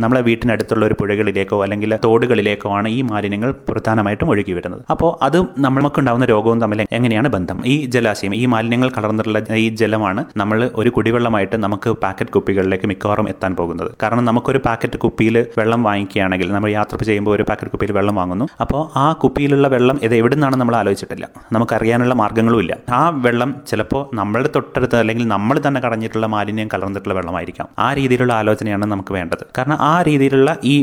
നമ്മളെ 0.04 0.22
വീട്ടിനടുത്തുള്ള 0.22 0.86
ഒരു 0.86 0.96
പുഴകളിലേക്കോ 1.00 1.58
അല്ലെങ്കിൽ 1.64 1.92
തോടുകളിലേക്കോ 2.06 2.70
ആണ് 2.78 2.88
ഈ 2.88 3.02
മാലിന്യങ്ങൾ 3.02 3.52
പ്രധാനമായിട്ടും 3.70 4.30
ഒഴുകി 4.30 4.54
വരുന്നത്. 4.54 4.82
അപ്പോൾ 4.90 5.12
അത് 5.26 5.38
നമ്മൾക്ക് 5.60 6.00
ഉണ്ടാകുന്ന 6.00 6.26
രോഗവും 6.26 6.62
തമ്മിൽ 6.62 6.82
എങ്ങനെയാണ് 6.92 7.28
ബന്ധം? 7.28 7.58
ഈ 7.66 7.76
ജലാശയം 7.96 8.36
ഈ 8.36 8.46
മാലിന്യങ്ങൾ 8.46 8.92
കലർന്നിട്ടുള്ള 8.98 9.42
ഈ 9.66 9.68
ജലമാണ് 9.82 10.22
നമ്മൾ 10.38 10.70
ഒരു 10.76 10.90
കുടിവെള്ളമായിട്ട് 10.90 11.56
നമുക്ക് 11.66 11.90
പാക്കറ്റ് 12.04 12.34
കുപ്പികളിലേക്ക് 12.36 12.88
മിക്കവാറും 12.92 13.30
എത്താൻ 13.30 13.52
പോകുന്നത്. 13.56 13.92
കാരണം 14.04 14.26
നമുക്കൊരു 14.26 14.62
പാക്കറ്റ് 14.68 14.98
കുപ്പിയിൽ 14.98 15.38
വെള്ളം 15.58 15.84
വാങ്ങിക്കുകയാണെങ്കിൽ 15.84 16.52
നമ്മൾ 16.52 16.70
യാത്ര 16.70 16.98
ചെയ്യുമ്പോൾ 17.10 17.36
ഒരു 17.36 17.44
പാക്കറ്റ് 17.50 17.72
കുപ്പിയിൽ 17.72 17.92
വെള്ളം 17.92 18.16
വാങ്ങുന്നു. 18.16 18.48
അപ്പോൾ 18.62 18.82
ആ 19.00 19.14
കുപ്പിയിലുള്ള 19.24 19.68
വെള്ളം 19.68 20.00
ഇത് 20.04 20.16
എവിടെ 20.16 20.36
നിന്നാണ് 20.36 20.56
നമ്മൾ 20.56 20.76
ആലോചിച്ചിട്ടില്ല. 20.76 21.28
നമുക്കറിയാനുള്ള 21.52 22.14
മാർഗങ്ങളുമില്ല. 22.14 22.74
ആ 23.00 23.02
വെള്ളം 23.26 23.50
ചിലപ്പോൾ 23.68 24.16
നമ്മളുടെ 24.16 24.50
തൊട്ടടുത്ത് 24.56 24.96
അല്ലെങ്കിൽ 24.96 25.28
നമ്മൾ 25.28 25.62
തന്നെ 25.68 25.82
കടഞ്ഞിട്ടുള്ള 25.82 26.28
മാലിന്യം 26.28 26.70
കലർന്നിട്ടുള്ള 26.74 27.11
വെള്ളമായിരിക്കാം. 27.18 27.68
ആ 27.86 27.88
രീതിയിലുള്ള 28.00 28.34
ആലോചനയാണ് 28.34 28.86
നമുക്ക് 28.94 29.14
വേണ്ടത്. 29.18 29.44
കാരണം 29.58 29.78
ആ 29.92 29.94
രീതിയിലുള്ള 30.10 30.50
ഈ 30.72 30.76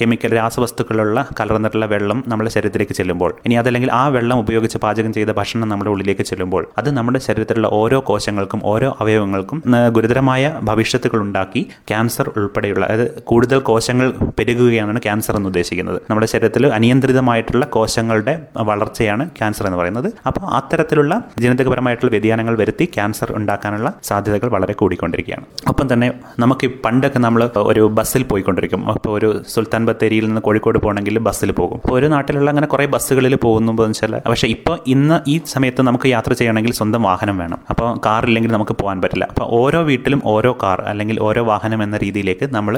കെമിക്കൽ 0.00 0.32
രാസവസ്തുക്കളുള്ള 0.40 1.26
കലർന്നിട്ടുള്ള 1.40 1.86
വെള്ളം 1.94 2.18
നമ്മുടെ 2.28 2.50
ശരീരത്തിലേക്ക് 2.56 2.92
ചെല്ലുമ്പോൾ 2.92 3.30
ഇനി 3.46 3.54
അതല്ലെങ്കിൽ 3.54 3.90
ആ 3.92 4.04
വെള്ളം 4.16 4.38
ഉപയോഗിച്ച് 4.44 4.78
പാചകം 4.84 5.12
ചെയ്ത 5.18 5.30
ഭക്ഷണം 5.40 5.68
നമ്മുടെ 5.68 5.90
ഉള്ളിലേക്ക് 5.94 6.24
ചെല്ലുമ്പോൾ 6.30 6.62
അത് 6.78 6.90
നമ്മുടെ 6.98 7.20
ശരീരത്തിലുള്ള 7.26 7.68
ഓരോ 7.80 8.00
കോശങ്ങൾക്കും 8.10 8.60
ഓരോ 8.72 8.90
അവയവങ്ങൾക്കും 9.00 9.58
ഗുരുതരമായ 9.96 10.52
ഭവിഷ്യത്തുകൾ 10.70 11.18
ഉണ്ടാക്കി 11.26 11.62
ക്യാൻസർ 11.90 12.28
ഉൾപ്പെടെയുള്ള 12.36 12.84
അതായത് 12.86 13.22
കൂടുതൽ 13.30 13.58
കോശങ്ങൾ 13.70 14.08
പെരുകുകയാണ് 14.38 15.00
ക്യാൻസർ 15.06 15.36
എന്ന് 15.36 15.48
ഉദ്ദേശിക്കുന്നത്. 15.52 15.98
നമ്മുടെ 16.10 16.28
ശരീരത്തിൽ 16.32 16.66
അനിയന്ത്രിതമായിട്ടുള്ള 16.78 17.64
കോശങ്ങളുടെ 17.76 18.34
വളർച്ചയാണ് 18.70 19.24
ക്യാൻസർ 19.38 19.66
എന്ന് 19.66 19.78
പറയുന്നത്. 19.78 20.08
അപ്പോൾ 20.28 20.44
അത്തരത്തിലുള്ള 20.60 21.14
ജനിതകപരമായിട്ടുള്ള 21.38 22.10
വ്യതിയാനങ്ങൾ 22.10 22.54
വരുത്തി 22.62 22.84
ക്യാൻസർ 22.94 23.30
ഉണ്ടാക്കാനുള്ള 23.36 23.88
സാധ്യതകൾ 24.10 24.48
വളരെ 24.56 24.74
കൂടിക്കൊണ്ടിരിക്കുകയാണ്. 24.80 25.46
ഒപ്പം 25.70 25.86
തന്നെ 25.92 26.08
നമുക്ക് 26.42 26.66
പണ്ടൊക്കെ 26.84 27.18
നമ്മൾ 27.18 27.42
ഒരു 27.70 27.82
ബസ്സിൽ 27.98 28.22
പോയിക്കൊണ്ടിരിക്കും. 28.30 28.82
അപ്പോൾ 28.92 29.12
ഒരു 29.18 29.28
സുൽത്താൻ 29.52 29.86
ബത്തേരിയിൽ 29.88 30.24
നിന്ന് 30.28 30.40
കോഴിക്കോട് 30.46 30.78
പോകണമെങ്കിൽ 30.78 31.18
ബസ്സിൽ 31.28 31.50
പോകും. 31.60 31.78
അപ്പോൾ 31.84 31.96
ഒരു 31.98 32.06
നാട്ടിലുള്ള 32.14 32.48
അങ്ങനെ 32.50 32.66
കുറേ 32.74 32.86
ബസ്സുകളിൽ 32.94 33.34
പോകുന്നു 33.44 33.72
വെച്ചാൽ 33.80 34.14
പക്ഷേ 34.28 34.48
ഇപ്പോൾ 34.56 34.76
ഇന്ന് 34.94 35.16
ഈ 35.32 35.40
സമയത്ത് 35.54 35.82
നമുക്ക് 35.88 36.06
യാത്ര 36.14 36.32
ചെയ്യണമെങ്കിൽ 36.32 36.72
സ്വന്തം 36.72 37.02
വാഹനം 37.02 37.38
വേണം. 37.38 37.58
അപ്പോൾ 37.70 37.88
കാറില്ലെങ്കിൽ 38.06 38.52
നമുക്ക് 38.52 38.74
പോകാൻ 38.80 38.98
പറ്റില്ല. 39.02 39.24
അപ്പോൾ 39.24 39.46
ഓരോ 39.60 39.80
വീട്ടിലും 39.90 40.20
ഓരോ 40.34 40.52
കാർ 40.62 40.80
അല്ലെങ്കിൽ 40.92 41.20
ഓരോ 41.20 41.44
വാഹനം 41.44 41.82
എന്ന 41.82 41.96
രീതിയിലേക്ക് 42.04 42.48
നമ്മൾ 42.54 42.74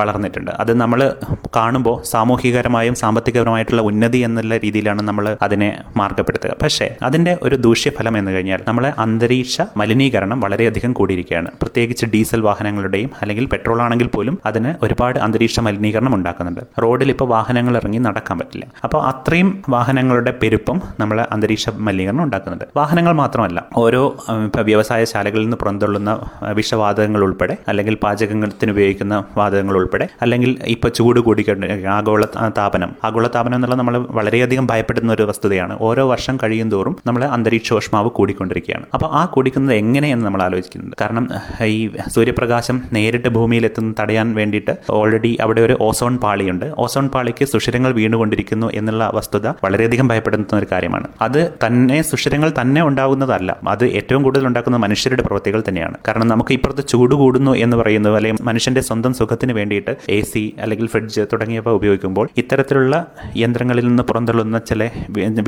വളർന്നിട്ടുണ്ട്. 0.00 0.50
അത് 0.50 0.72
നമ്മൾ 0.82 1.14
കാണുമ്പോൾ 1.56 1.96
സാമൂഹികപരമായും 2.12 2.94
സാമ്പത്തികപരമായിട്ടുള്ള 2.94 3.82
ഉന്നതി 3.82 4.18
എന്നുള്ള 4.18 4.56
രീതിയിലാണ് 4.64 5.02
നമ്മൾ 5.08 5.36
അതിനെ 5.42 5.70
മാർഗപ്പെടുത്തുക. 5.96 6.52
പക്ഷേ 6.62 6.88
അതിന്റെ 7.02 7.38
ഒരു 7.42 7.56
ദൂഷ്യഫലം 7.66 8.18
എന്ന് 8.18 8.30
കഴിഞ്ഞാൽ 8.30 8.60
നമ്മളെ 8.68 8.92
അന്തരീക്ഷ 8.98 9.60
മലിനീകരണം 9.76 10.40
വളരെയധികം 10.40 10.92
കൂടിയിരിക്കുകയാണ്. 10.92 11.50
പ്രത്യേകിച്ച് 11.62 12.06
ഡീസൽ 12.06 12.28
വാഹനങ്ങളുടെയും 12.38 13.10
അല്ലെങ്കിൽ 13.22 13.46
പെട്രോൾ 13.46 13.82
ആണെങ്കിൽ 13.82 14.06
പോലും 14.06 14.38
അതിന് 14.46 14.74
ഒരുപാട് 14.82 15.18
അന്തരീക്ഷ 15.18 15.60
മലിനീകരണം 15.60 16.14
ഉണ്ടാക്കുന്നുണ്ട്. 16.14 16.60
റോഡിൽ 16.82 17.10
ഇപ്പോൾ 17.10 17.24
വാഹനങ്ങൾ 17.24 17.76
ഇറങ്ങി 17.76 17.98
നടക്കാൻ 17.98 18.38
പറ്റില്ല. 18.38 18.66
അപ്പോൾ 18.84 19.04
അത്രയും 19.04 19.62
വാഹനങ്ങളുടെ 19.68 20.34
പെരുപ്പം 20.42 20.80
നമ്മൾ 21.00 21.26
അന്തരീക്ഷ 21.30 21.70
മലിനീകരണം 21.70 22.24
ഉണ്ടാക്കുന്നുണ്ട്. 22.24 22.64
വാഹനങ്ങൾ 22.76 23.12
മാത്രമല്ല 23.12 23.66
ഓരോ 23.76 24.16
ഇപ്പോൾ 24.44 24.62
വ്യവസായശാലകളിൽ 24.62 25.42
നിന്ന് 25.42 25.56
പുറന്തള്ളുന്ന 25.56 26.28
വിഷവാതകങ്ങൾ 26.52 27.20
ഉൾപ്പെടെ 27.20 27.56
അല്ലെങ്കിൽ 27.68 27.94
പാചകത്തിന് 27.94 28.70
ഉപയോഗിക്കുന്ന 28.70 29.24
വാതകങ്ങൾ 29.36 29.74
ഉൾപ്പെടെ 29.74 30.08
അല്ലെങ്കിൽ 30.22 30.58
ഇപ്പോൾ 30.66 30.88
ചൂട് 30.88 31.20
കൂടിക്കൊണ്ട് 31.20 31.86
ആഗോള 31.86 32.24
താപനം. 32.58 32.92
ആഗോള 33.04 33.28
താപനം 33.34 33.54
എന്നുള്ളത് 33.54 33.78
നമ്മൾ 33.78 33.98
വളരെയധികം 33.98 34.66
ഭയപ്പെടുന്ന 34.66 35.12
ഒരു 35.12 35.22
വസ്തുതയാണ്. 35.22 35.78
ഓരോ 35.80 36.08
വർഷം 36.08 36.38
കഴിയും 36.42 36.70
തോറും 36.70 36.96
നമ്മൾ 37.06 37.24
അന്തരീക്ഷോഷ്മാവ് 37.24 38.10
കൂടിക്കൊണ്ടിരിക്കുകയാണ്. 38.10 38.86
അപ്പോൾ 38.94 39.06
ആ 39.06 39.24
കൂടിക്കുന്നത് 39.24 39.76
എങ്ങനെയെന്ന് 39.76 40.26
നമ്മൾ 40.26 40.42
ആലോചിക്കുന്നത് 40.42 40.92
കാരണം 41.00 41.28
ഈ 41.64 41.90
സൂര്യപ്രകാശം 42.20 42.76
നേരിട്ട് 42.94 43.28
ഭൂമിയിലെത്തുന്നത് 43.34 43.94
തടയാൻ 44.00 44.28
വേണ്ടിയിട്ട് 44.38 44.72
ഓൾറെഡി 44.96 45.30
അവിടെ 45.44 45.60
ഒരു 45.66 45.74
ഓസോൺ 45.86 46.14
പാളിയുണ്ട്. 46.24 46.64
ഓസോൺ 46.84 47.06
പാളിക്ക് 47.14 47.44
സുഷിരങ്ങൾ 47.52 47.90
വീണുകൊണ്ടിരിക്കുന്നു 47.98 48.68
എന്നുള്ള 48.78 49.04
വസ്തുത 49.18 49.46
വളരെയധികം 49.64 50.06
ഭയപ്പെടുന്ന 50.10 50.56
ഒരു 50.58 50.66
കാര്യമാണ്. 50.72 51.06
അത് 51.26 51.38
തന്നെ 51.64 51.98
സുഷിരങ്ങൾ 52.08 52.50
തന്നെ 52.58 52.80
ഉണ്ടാകുന്നതല്ല. 52.88 53.50
അത് 53.74 53.84
ഏറ്റവും 53.98 54.20
കൂടുതൽ 54.26 54.44
ഉണ്ടാക്കുന്ന 54.50 54.78
മനുഷ്യരുടെ 54.84 55.22
പ്രവൃത്തികൾ 55.26 55.62
തന്നെയാണ്. 55.68 55.96
കാരണം 56.08 56.28
നമുക്ക് 56.28 56.52
ഇപ്പുറത്ത് 56.56 56.84
ചൂട് 56.92 57.14
കൂടുന്നു 57.22 57.54
എന്ന് 57.64 57.78
പറയുന്നത് 57.80 58.16
അല്ലെങ്കിൽ 58.16 58.44
മനുഷ്യന്റെ 58.50 58.82
സ്വന്തം 58.88 59.14
സുഖത്തിന് 59.20 59.54
വേണ്ടിയിട്ട് 59.60 59.94
എ 60.16 60.18
സി 60.32 60.44
അല്ലെങ്കിൽ 60.64 60.88
ഫ്രിഡ്ജ് 60.94 61.24
തുടങ്ങിയവ 61.32 61.74
ഉപയോഗിക്കുമ്പോൾ 61.78 62.28
ഇത്തരത്തിലുള്ള 62.42 62.94
യന്ത്രങ്ങളിൽ 63.36 63.86
നിന്ന് 63.90 64.06
പുറന്തള്ളുന്ന 64.10 64.60
ചില 64.70 64.90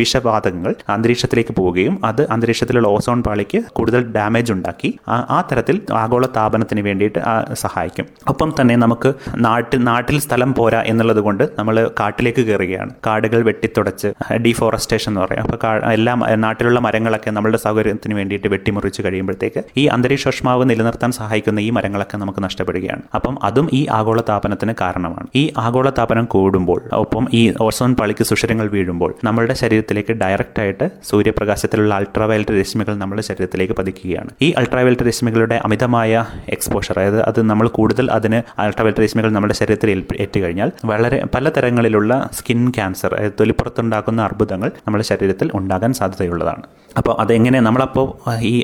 വിഷവാതകങ്ങൾ 0.02 0.75
അന്തരീക്ഷത്തിലേക്ക് 0.97 1.55
പോവുകയും 1.61 1.95
അത് 2.11 2.25
അന്തരീക്ഷത്തിലുള്ള 2.37 2.88
ഓസോൺ 2.97 3.21
പാളിക്ക് 3.29 3.61
കൂടുതൽ 3.73 4.02
ഡാമേജ് 4.19 4.52
ഉണ്ടാക്കി 4.59 4.93
ആ 5.37 5.41
തരത്തിൽ 5.52 5.79
ആഗോള 6.02 6.26
താപനം 6.37 6.61
മദ്യപാനത്തിന് 6.62 6.83
വേണ്ടിയിട്ട് 6.88 7.21
സഹായിക്കും. 7.62 8.07
ഒപ്പം 8.28 8.50
തന്നെ 8.61 8.75
നമുക്ക് 8.85 9.11
നാട്ടിൽ 9.47 9.81
നാട്ടിൽ 9.90 10.16
സ്ഥലം 10.26 10.50
പോരാ 10.59 10.81
എന്നുള്ളത് 10.90 11.21
കൊണ്ട് 11.26 11.45
നമ്മൾ 11.59 11.76
കാട്ടിലേക്ക് 12.00 12.42
കയറുകയാണ്. 12.49 12.92
കാടുകൾ 13.07 13.40
വെട്ടിത്തുടച്ച് 13.49 14.09
ഡീഫോറസ്റ്റേഷൻ 14.47 15.11
എന്ന് 15.11 15.21
പറയും. 15.25 15.42
അപ്പോൾ 15.45 15.59
എല്ലാ 15.97 16.14
നാട്ടിലുള്ള 16.47 16.78
മരങ്ങളൊക്കെ 16.87 17.31
നമ്മളുടെ 17.37 17.61
സൗകര്യത്തിന് 17.66 18.14
വേണ്ടിയിട്ട് 18.19 18.49
വെട്ടിമുറിച്ച് 18.54 19.00
കഴിയുമ്പോഴത്തേക്ക് 19.07 19.62
ഈ 19.76 19.85
അന്തരീക്ഷോഷ്മാവ് 19.97 20.62
നിലനിർത്താൻ 20.71 21.11
സഹായിക്കുന്ന 21.21 21.61
ഈ 21.66 21.71
മരങ്ങളൊക്കെ 21.76 22.16
നമുക്ക് 22.23 22.40
നഷ്ടപ്പെടുകയാണ്. 22.47 23.02
അപ്പം 23.19 23.35
അതും 23.49 23.66
ഈ 23.78 23.83
ആഗോളതാപനത്തിന് 23.99 24.75
കാരണമാണ്. 24.83 25.26
ഈ 25.42 25.45
ആഗോളതാപനം 25.66 26.25
കൂടുമ്പോൾ 26.35 26.81
ഒപ്പം 27.02 27.25
ഈ 27.40 27.42
ഓസോൺ 27.66 27.92
പാളിക്ക് 28.00 28.25
സുഷിരങ്ങൾ 28.31 28.66
വീഴുമ്പോൾ 28.76 29.11
നമ്മളുടെ 29.25 29.54
ശരീരത്തിലേക്ക് 29.62 30.14
ഡയറക്റ്റായിട്ട് 30.23 30.87
സൂര്യപ്രകാശത്തിലുള്ള 31.11 31.92
അൾട്രാവയലറ്റ് 32.00 32.54
രശ്മികൾ 32.61 32.95
നമ്മുടെ 33.02 33.23
ശരീരത്തിലേക്ക് 33.28 33.75
പതിക്കുകയാണ്. 33.81 34.31
ഈ 34.47 34.49
അൾട്രാവയലറ്റ് 34.61 35.07
രശ്മികളുടെ 35.09 35.57
അമിതമായ 35.66 36.11
എക്സ്പോഷർ 36.57 36.97
അതായത് 36.99 37.21
അത് 37.31 37.41
നമ്മൾ 37.51 37.67
കൂടുതൽ 37.79 38.07
അതിന് 38.17 38.39
അൾട്രാവയലറ്റ് 38.65 39.05
രശ്മികൾ 39.05 39.31
നമ്മുടെ 39.37 39.55
ശരീരത്തിൽ 39.61 39.91
ഏറ്റുകഴിഞ്ഞാൽ 40.25 40.71
വളരെ 40.91 41.19
പലതരങ്ങളിലുള്ള 41.35 42.13
സ്കിൻ 42.39 42.63
ക്യാൻസർ 42.77 43.13
അതായത് 43.15 43.37
തൊലിപ്പുറത്തുണ്ടാക്കുന്ന 43.41 44.23
അർബുദങ്ങൾ 44.29 44.71
നമ്മുടെ 44.87 45.05
ശരീരത്തിൽ 45.11 45.51
ഉണ്ടാകാൻ 45.55 45.93
സാധ്യതയുള്ളതാണ്. 46.01 46.65
അപ്പോൾ 46.99 47.15
അതെങ്ങനെ 47.23 47.59
നമ്മളപ്പോൾ 47.67 48.07
ഈ 48.51 48.55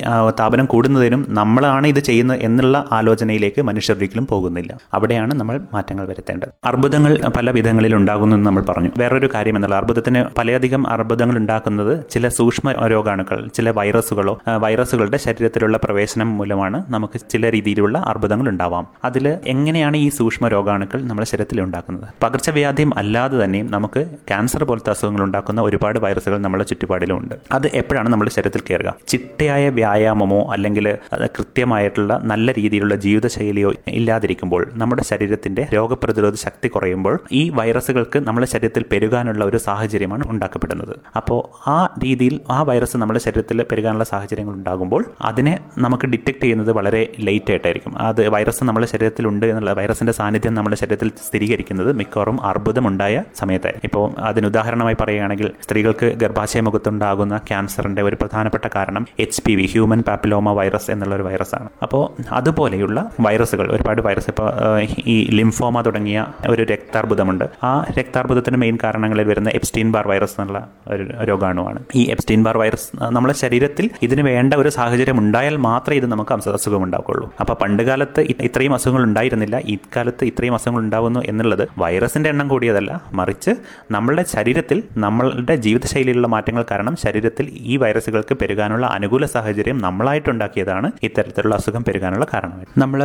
താപനം 0.41 0.67
കൂടുന്നതിനും 0.73 1.21
നമ്മളാണ് 1.39 1.87
ഇത് 1.93 2.01
ചെയ്യുന്നത് 2.09 2.41
എന്നുള്ള 2.49 2.77
ആലോചനയിലേക്ക് 2.93 3.61
മനുഷ്യർ 3.69 3.97
ഒരിക്കലും 3.97 4.27
പോകുന്നില്ല. 4.33 4.73
അവിടെയാണ് 4.95 5.33
നമ്മൾ 5.41 5.57
മാറ്റങ്ങൾ 5.75 6.05
വരുത്തേണ്ടത്. 6.11 6.51
അർബുദങ്ങൾ 6.71 7.13
പല 7.37 7.51
വിധങ്ങളിൽ 7.57 7.95
ഉണ്ടാകുന്നു 7.99 8.37
എന്ന് 8.37 8.47
നമ്മൾ 8.47 8.65
പറഞ്ഞു. 8.71 8.91
വേറൊരു 8.99 9.31
കാര്യം 9.35 9.57
എന്നുള്ള 9.59 9.77
അർബുദത്തിന് 9.77 10.23
പലയധികം 10.39 10.83
അർബുദങ്ങൾ 10.95 11.39
ഉണ്ടാക്കുന്നത് 11.43 11.95
ചില 12.11 12.29
സൂക്ഷ്മ 12.39 12.75
രോഗാണുക്കൾ 12.95 13.39
ചില 13.59 13.71
വൈറസുകളോ 13.79 14.35
വൈറസുകളുടെ 14.65 15.21
ശരീരത്തിലുള്ള 15.27 15.77
പ്രവേശനം 15.85 16.29
മൂലമാണ് 16.39 16.81
നമുക്ക് 16.95 17.19
ചില 17.33 17.51
രീതിയിലുള്ള 17.79 17.99
അർബുദങ്ങൾ 18.11 18.47
ഉണ്ടാവാം 18.53 18.85
അതിൽ 19.05 19.27
എങ്ങനെയാണ് 19.53 19.97
ഈ 20.05 20.09
സൂക്ഷ്മ 20.19 20.45
രോഗാണുക്കൾ 20.55 21.01
നമ്മുടെ 21.09 21.27
ശരീരത്തിൽ 21.31 21.59
ഉണ്ടാക്കുന്നത്? 21.65 22.07
പകർച്ചവ്യാധിയും 22.25 22.91
അല്ലാതെ 23.01 23.37
തന്നെയും 23.43 23.67
നമുക്ക് 23.75 24.01
ക്യാൻസർ 24.31 24.63
പോലത്തെ 24.69 24.91
അസുഖങ്ങൾ 24.95 25.23
ഉണ്ടാക്കുന്ന 25.27 25.61
ഒരുപാട് 25.69 25.99
വൈറസുകൾ 26.05 26.39
നമ്മുടെ 26.45 26.65
ചുറ്റുപാടിലും 26.71 27.17
ഉണ്ട് 27.21 27.35
അത് 27.57 27.67
എപ്പോഴാണ് 27.81 28.09
നമ്മുടെ 28.13 28.33
ശരീരത്തിൽ 28.37 28.63
കയറുക 28.69 28.91
ചിട്ടയായ 29.13 29.65
വ്യായാമമോ 29.79 30.41
അല്ലെങ്കിൽ 30.55 30.87
കൃത്യമായിട്ടുള്ള 31.37 32.13
നല്ല 32.33 32.55
രീതിയിലുള്ള 32.59 32.97
ജീവിതശൈലിയോ 33.05 33.71
ഇല്ലാതിരിക്കുമ്പോൾ 33.99 34.65
നമ്മുടെ 34.83 35.05
ശരീരത്തിന്റെ 35.11 35.65
രോഗപ്രതിരോധ 35.77 36.37
ശക്തി 36.47 36.69
കുറയുമ്പോൾ 36.69 37.15
ഈ 37.41 37.43
വൈറസുകൾക്ക് 37.59 38.21
നമ്മുടെ 38.29 38.49
ശരീരത്തിൽ 38.55 38.85
പെരുകാനുള്ള 38.93 39.43
ഒരു 39.51 39.61
സാഹചര്യമാണ് 39.69 40.25
ഉണ്ടാക്കപ്പെടുന്നത്. 40.31 40.95
അപ്പോൾ 41.17 41.41
ആ 41.71 41.79
രീതിയിൽ 42.05 42.35
ആ 42.51 42.59
വൈറസ് 42.71 42.97
നമ്മുടെ 43.03 43.23
ശരീരത്തിൽ 43.27 43.59
പെരുകാനുള്ള 43.71 44.07
സാഹചര്യങ്ങൾ 44.13 44.55
ഉണ്ടാകുമ്പോൾ 44.59 45.03
അതിനെ 45.29 45.55
നമുക്ക് 45.79 46.07
ഡിറ്റക്ട് 46.13 46.45
ചെയ്യുന്നത് 46.45 46.73
വളരെ 46.79 47.03
ലേറ്റ് 47.27 47.53
ആയിട്ടായിരിക്കും 47.59 47.93
അത് 48.07 48.23
വൈറസ് 48.35 48.65
നമ്മുടെ 48.69 48.87
ശരീരത്തിലുണ്ട് 48.93 49.47
എന്നുള്ള 49.51 49.73
വൈറസിന്റെ 49.79 50.13
സാന്നിധ്യം 50.13 50.55
നമ്മുടെ 50.59 50.77
ശരീരത്തിൽ 50.81 51.09
സ്ഥിരീകരിക്കുന്നത് 51.27 51.91
മിക്കവാറും 52.01 52.37
അർബുദം 52.51 52.85
ഉണ്ടായ 52.89 53.23
സമയത്തായിരിക്കും. 53.41 53.87
ഇപ്പോൾ 53.89 54.05
അതിന് 54.29 54.47
ഉദാഹരണമായി 54.47 54.97
പറയുകയാണെങ്കിൽ 55.01 55.49
സ്ത്രീകൾക്ക് 55.65 56.09
ഗർഭാശയ 56.23 56.61
മുഖത്തുണ്ടാകുന്ന 56.67 57.41
ഒരു 58.09 58.17
പ്രധാനപ്പെട്ട 58.21 58.67
കാരണം 58.77 59.07
H 59.25 59.43
P 59.47 59.55
V 59.59 59.67
human 59.73 60.01
papilloma 60.09 60.53
virus 60.59 60.89
എന്നുള്ള 60.91 61.15
ഒരു 61.15 61.25
വൈറസ് 61.29 61.55
ആണ്. 61.59 61.69
അപ്പോൾ 61.83 62.03
അതുപോലെയുള്ള 62.39 62.99
വൈറസുകൾ 63.27 63.67
ഒരുപാട് 63.75 64.03
വൈറസ് 64.07 64.31
ഇപ്പോൾ 64.33 64.49
ഈ 65.15 65.17
ലിംഫോമ 65.39 65.81
തുടങ്ങിയ 65.81 66.19
ഒരു 66.49 66.63
രക്താർബുദമുണ്ട്. 66.73 67.45
ആ 67.71 67.73
രക്താർബുദത്തിന് 67.99 68.57
മെയിൻ 68.57 68.79
കാരണങ്ങളിൽ 68.85 69.27
വരുന്ന 69.33 69.49
എപ്സ്റ്റീൻ 69.59 69.93
ബാർ 69.93 70.09
വൈറസ് 70.09 70.37
എന്നുള്ള 70.41 70.61
ഒരു 70.95 71.07
രോഗാണുവാണ്. 71.31 71.81
ഈ 71.95 72.05
എപ്സ്റ്റീൻ 72.15 72.43
ബാർ 72.47 72.57
വൈറസ് 72.63 72.89
നമ്മുടെ 73.17 73.35
ശരീരത്തിൽ 73.35 73.91
ഇതിന് 74.03 74.23
വേണ്ട 74.31 74.55
ഒരു 74.55 74.71
സാഹചര്യം 74.79 75.19
ഉണ്ടായാൽ 75.19 75.57
മാത്രമേ 75.69 75.97
ഇത് 76.01 76.09
നമുക്ക് 76.13 76.35
അസുഖം 76.55 76.83
ഉണ്ടാവുകയുള്ളൂ. 76.85 77.27
അപ്പോൾ 77.49 77.59
പണ്ട് 77.61 77.83
കാലത്ത് 77.89 78.21
ഇത്രയും 78.47 78.73
അസുഖങ്ങൾ 78.77 79.03
ഉണ്ടായിരുന്നില്ല. 79.09 79.57
ഇക്കാലത്ത് 79.75 80.25
ഇത്രയും 80.31 80.55
അസുഖങ്ങൾ 80.57 80.81
ഉണ്ടാവുന്നു 80.87 81.21
എന്നുള്ളത് 81.31 81.63
വൈറസിന്റെ 81.83 82.29
എണ്ണം 82.33 82.47
കൂടിയതല്ല. 82.51 82.91
മറിച്ച് 83.19 83.53
നമ്മളുടെ 83.95 84.25
ശരീരത്തിൽ 84.33 84.79
നമ്മളുടെ 85.05 85.55
ജീവിതശൈലിയിലുള്ള 85.67 86.29
മാറ്റങ്ങൾ 86.35 86.65
കാരണം 86.71 86.95
ശരീരത്തിൽ 87.05 87.47
ഈ 87.73 87.77
വൈറസുകൾക്ക് 87.83 88.35
പെരുകാനുള്ള 88.41 88.87
അനുകൂല 88.97 89.27
സാഹചര്യം 89.35 89.79
നമ്മളായിട്ടുണ്ടാക്കിയതാണ് 89.87 90.91
ഇത്തരത്തിലുള്ള 91.09 91.55
അസുഖം 91.61 91.85
പെരുകാനുള്ള 91.89 92.27
കാരണം. 92.35 92.59
നമ്മൾ 92.83 93.01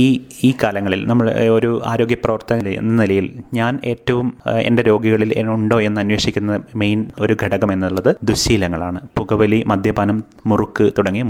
ഈ 0.00 0.04
ഈ 0.48 0.50
കാലങ്ങളിൽ 0.62 1.00
നമ്മൾ 1.10 1.28
ഒരു 1.58 1.70
ആരോഗ്യ 1.92 2.18
പ്രവർത്തന 2.24 2.74
നിലയിൽ 3.02 3.28
ഞാൻ 3.60 3.78
ഏറ്റവും 3.92 4.26
എന്റെ 4.70 4.84
രോഗികളിൽ 4.90 5.32
ഉണ്ടോ 5.54 5.80
എന്ന് 5.88 6.02
അന്വേഷിക്കുന്ന 6.04 6.58
മെയിൻ 6.82 6.98
ഒരു 7.26 7.36
ഘടകം 7.44 7.72
എന്നുള്ളത് 7.76 8.10
ദുശ്ശീലങ്ങളാണ് 8.32 9.00
പുകവലി 9.20 9.62
മദ്യപാനം 9.74 10.20
മുറുക്ക് 10.52 10.88
തുടങ്ങിയ 10.98 11.24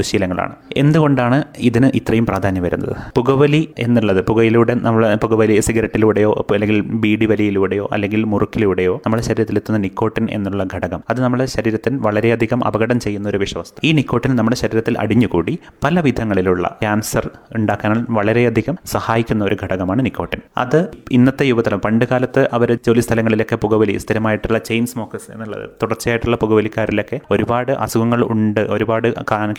ദുശ്ശീലങ്ങളാണ് 0.00 0.54
എന്തുകൊണ്ടാണ് 0.84 1.40
ഇതിന് 1.68 1.88
ഇത്രയും 2.08 2.26
പ്രാധാന്യം 2.28 2.62
വരുന്നത്. 2.66 2.92
പുകവലി 3.16 3.60
എന്നുള്ളത് 3.84 4.20
പുകയിലൂടെ 4.28 4.74
നമ്മൾ 4.84 5.02
പുകവലി 5.22 5.54
സിഗരറ്റിലൂടെയോ 5.66 6.30
അല്ലെങ്കിൽ 6.54 6.78
ബീഡി 7.02 7.26
വലിയിലൂടെയോ 7.32 7.88
അല്ലെങ്കിൽ 7.94 8.20
മുറുക്കിലൂടെയോ 8.32 8.94
നമ്മുടെ 9.04 9.22
ശരീരത്തിലെത്തുന്ന 9.26 9.78
നിക്കോട്ടിൻ 9.82 10.26
എന്നുള്ള 10.36 10.64
ഘടകം. 10.74 11.00
അത് 11.10 11.18
നമ്മുടെ 11.24 11.46
ശരീരത്തിൽ 11.54 11.92
വളരെയധികം 12.06 12.60
അപകടം 12.68 13.00
ചെയ്യുന്ന 13.04 13.26
ഒരു 13.32 13.40
വിഷവസ്തു. 13.42 13.78
ഈ 13.88 13.90
നിക്കോട്ടിൻ 13.98 14.32
നമ്മുടെ 14.36 14.56
ശരീരത്തിൽ 14.62 14.94
അടിഞ്ഞുകൂടി 15.02 15.54
പല 15.84 16.00
വിധങ്ങളിലുള്ള 16.06 16.68
ക്യാൻസർ 16.82 17.26
ഉണ്ടാക്കാൻ 17.58 18.06
വളരെയധികം 18.18 18.78
സഹായിക്കുന്ന 18.94 19.44
ഒരു 19.44 19.58
ഘടകമാണ് 19.62 20.00
നിക്കോട്ടിൻ. 20.08 20.40
അത് 20.64 20.78
ഇന്നത്തെ 21.18 21.46
യുവതലം 21.50 21.82
പണ്ട് 21.86 22.06
കാലത്ത് 22.12 22.44
അവർ 22.58 22.72
ജോലി 22.88 23.04
സ്ഥലങ്ങളിലൊക്കെ 23.08 23.58
പുകവലി 23.66 23.96
സ്ഥിരമായിട്ടുള്ള 24.06 24.60
ചെയിൻ 24.70 24.86
സ്മോക്കേഴ്സ് 24.94 25.30
എന്നുള്ളത് 25.36 25.66
തുടർച്ചയായിട്ടുള്ള 25.82 26.38
പുകവലിക്കാരിലൊക്കെ 26.44 27.20
ഒരുപാട് 27.36 27.74
അസുഖങ്ങൾ 27.86 28.22
ഉണ്ട് 28.36 28.64
ഒരുപാട് 28.78 29.08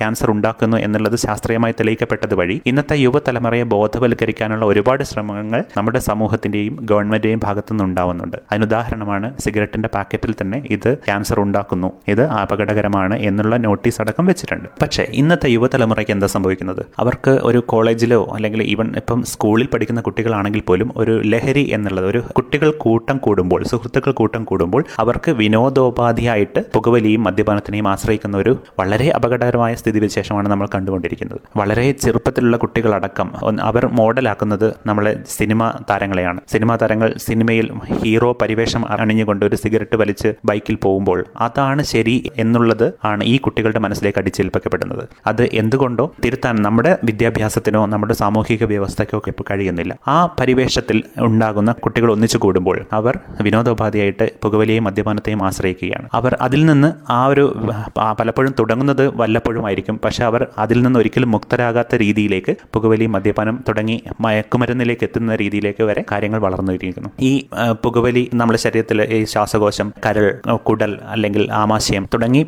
ക്യാൻസർ 0.02 0.30
ഉണ്ടാക്കുന്നു 0.38 0.78
എന്നുള്ളത് 0.88 1.20
ശാസ്ത്രീയമായി 1.28 1.74
തെളിയിക്കപ്പെട്ടത് 1.80 2.36
വഴി 2.40 2.58
ഇന്നത്തെ 2.66 2.96
യുവതലമുറയെ 3.06 3.66
ബോധവൽക്കരിക്കാനുള്ള 3.74 4.66
ഒരുപാട് 4.72 5.04
ശ്രമങ്ങൾ 5.12 5.60
നമ്മുടെ 5.78 6.00
സമൂഹത്തിന്റെയും 6.10 6.76
ഗവൺമെന്റിന്റെയും 6.92 7.42
ഭാഗത്തുനിന്ന് 7.44 7.86
ഉണ്ടാവുന്നുണ്ട്. 7.90 8.38
അതിനുദാഹരണമാണ് 8.52 9.28
സിഗരറ്റിന്റെ 9.46 9.90
പാക്കറ്റിൽ 9.96 10.32
തന്നെ 10.42 10.58
ഇത് 10.76 10.90
ക്യാൻസർ 11.08 11.38
ഉണ്ടാക്കുന്നു. 11.46 11.90
ഇത് 12.08 12.24
അപകടകരമാണ് 12.42 13.16
എന്നുള്ള 13.30 13.56
നോട്ടീസ് 13.66 14.00
അടക്കം 14.02 14.26
വെച്ചിട്ടുണ്ട്. 14.26 14.68
പക്ഷേ 14.82 15.04
ഇന്നത്തെ 15.22 15.50
യുവതലമുറയ്ക്ക് 15.56 16.14
എന്താ 16.18 16.28
സംഭവിക്കുന്നത്? 16.36 16.82
അവർക്ക് 17.00 17.34
ഒരു 17.50 17.60
കോളേജിലോ 17.72 18.20
അല്ലെങ്കിൽ 18.36 18.62
ഈവൻ 18.74 18.88
ഇപ്പം 19.02 19.20
സ്കൂളിൽ 19.32 19.68
പഠിക്കുന്ന 19.74 20.02
കുട്ടികളാണെങ്കിൽ 20.08 20.62
പോലും 20.70 20.90
ഒരു 21.02 21.16
ലഹരി 21.34 21.66
എന്നുള്ളത് 21.78 22.06
ഒരു 22.06 22.22
കുട്ടികൾ 22.38 22.70
കൂട്ടം 22.86 23.18
കൂടുമ്പോൾ 23.26 23.62
സുഹൃത്തുക്കൾ 23.72 24.12
കൂട്ടം 24.20 24.44
കൂടുമ്പോൾ 24.50 24.82
അവർക്ക് 25.00 25.32
വിനോദോപാധിയായിട്ട് 25.42 26.62
പുകവലിയും 26.76 27.24
മദ്യപാനത്തിനെയും 27.28 27.88
ആശ്രയിക്കുന്ന 27.94 28.38
ഒരു 28.38 28.54
വളരെ 28.80 29.08
അപകടകരമായ 29.18 29.74
സ്ഥിതിവിശേഷമാണ് 29.82 30.48
നമ്മൾ 30.54 30.68
കണ്ടുകൊണ്ടിരിക്കുന്നത്. 30.76 31.42
വളരെ 31.58 31.86
ചെറുപ്പത്തിലുള്ള 32.30 32.58
കുട്ടികളടക്കം 32.64 33.28
അവർ 33.68 33.84
മോഡലാക്കുന്നത് 34.00 34.68
നമ്മളെ 34.86 35.12
സിനിമാ 35.38 35.68
താരങ്ങളെയാണ്. 35.90 36.40
സിനിമാ 36.52 36.74
താരങ്ങൾ 36.82 37.10
സിനിമയിൽ 37.26 37.68
ഹീറോ 38.02 38.30
പരിവേഷം 38.42 38.82
അണിഞ്ഞുകൊണ്ട് 39.02 39.44
ഒരു 39.46 39.58
സിഗരറ്റ് 39.62 39.96
വലിച്ച് 40.02 40.30
ബൈക്കിൽ 40.46 40.76
പോകുമ്പോൾ 40.84 41.20
അതാണ് 41.46 41.82
ശരി 41.94 42.16
എന്നുള്ളത് 42.44 42.86
ആണ് 43.10 43.22
ഈ 43.24 43.36
കുട്ടികളുടെ 43.46 43.80
മനസ്സിലേക്ക് 43.86 44.20
അടിച്ചേൽപ്പിക്കപ്പെടുന്നത്. 44.22 45.04
അത് 45.28 45.44
എന്തുകൊണ്ടോ 45.62 46.06
തിരുത്താൻ 46.26 46.56
നമ്മുടെ 46.68 46.92
വിദ്യാഭ്യാസത്തിനോ 47.04 47.82
നമ്മുടെ 47.94 48.16
സാമൂഹിക 48.22 48.64
വ്യവസ്ഥയ്ക്കോ 48.74 49.18
ഒക്കെ 49.18 49.34
കഴിയുന്നില്ല. 49.52 49.94
ആ 50.16 50.18
പരിവേഷത്തിൽ 50.40 51.00
ഉണ്ടാകുന്ന 51.28 51.72
കുട്ടികൾ 51.86 52.10
ഒന്നിച്ചു 52.16 52.40
കൂടുമ്പോൾ 52.46 52.78
അവർ 53.00 53.16
വിനോദോപാധിയായിട്ട് 53.42 54.28
പുകവലിയെയും 54.44 54.86
മദ്യപാനത്തെയും 54.90 55.42
ആശ്രയിക്കുകയാണ്. 55.50 56.08
അവർ 56.20 56.34
അതിൽ 56.48 56.62
നിന്ന് 56.70 56.90
ആ 57.18 57.20
ഒരു 57.32 57.46
പലപ്പോഴും 58.20 58.54
തുടങ്ങുന്നത് 58.60 59.04
വല്ലപ്പോഴും 59.22 59.66
ആയിരിക്കും 59.66 59.98
പക്ഷെ 60.06 60.24
അവർ 60.30 60.42
അതിൽ 60.64 60.78
നിന്ന് 60.86 61.00
ഒരിക്കലും 61.00 61.30
മുക്തരാകാത്ത 61.36 61.94
രീതിയിലേക്ക് 62.20 62.56
പുകവലി 62.74 63.06
മദ്യപാനം 63.16 63.56
തുടങ്ങി 63.68 63.96
മയക്കുമരുന്നിലേക്ക് 64.26 65.06
എത്തുന്ന 65.08 65.36
രീതിയിലേക്ക് 65.42 65.84
വരെ 65.90 66.02
കാര്യങ്ങൾ 66.12 66.40
വളർന്നുകൊണ്ടിരിക്കുന്നു 66.46 67.10
ഈ 67.30 67.32
പുകവലി 67.84 68.24
നമ്മുടെ 68.40 68.60
ശരീരത്തിൽ 68.64 69.00
ഈ 69.18 69.20
ശ്വാസകോശം 69.34 69.88
കരൾ 70.06 70.26
കുടൽ 70.68 70.92
അല്ലെങ്കിൽ 71.14 71.44
ആമാശയം 71.62 72.04
തുടങ്ങി 72.14 72.42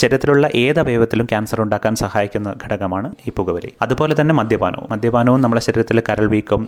ശരീരത്തിലുള്ള 0.00 0.46
ഏത് 0.62 0.78
അവയവത്തിലും 0.82 1.26
ക്യാൻസർ 1.32 1.58
ഉണ്ടാക്കാൻ 1.64 1.94
സഹായിക്കുന്ന 2.02 2.48
ഘടകമാണ് 2.64 3.08
ഈ 3.28 3.32
പുകവലി. 3.38 3.70
അതുപോലെ 3.84 4.14
തന്നെ 4.20 4.34
മദ്യപാനവും. 4.40 4.86
മദ്യപാനവും 4.92 5.40
നമ്മുടെ 5.44 5.62
ശരീരത്തിൽ 5.66 6.00
കരൾ 6.08 6.26
വീക്കം 6.34 6.62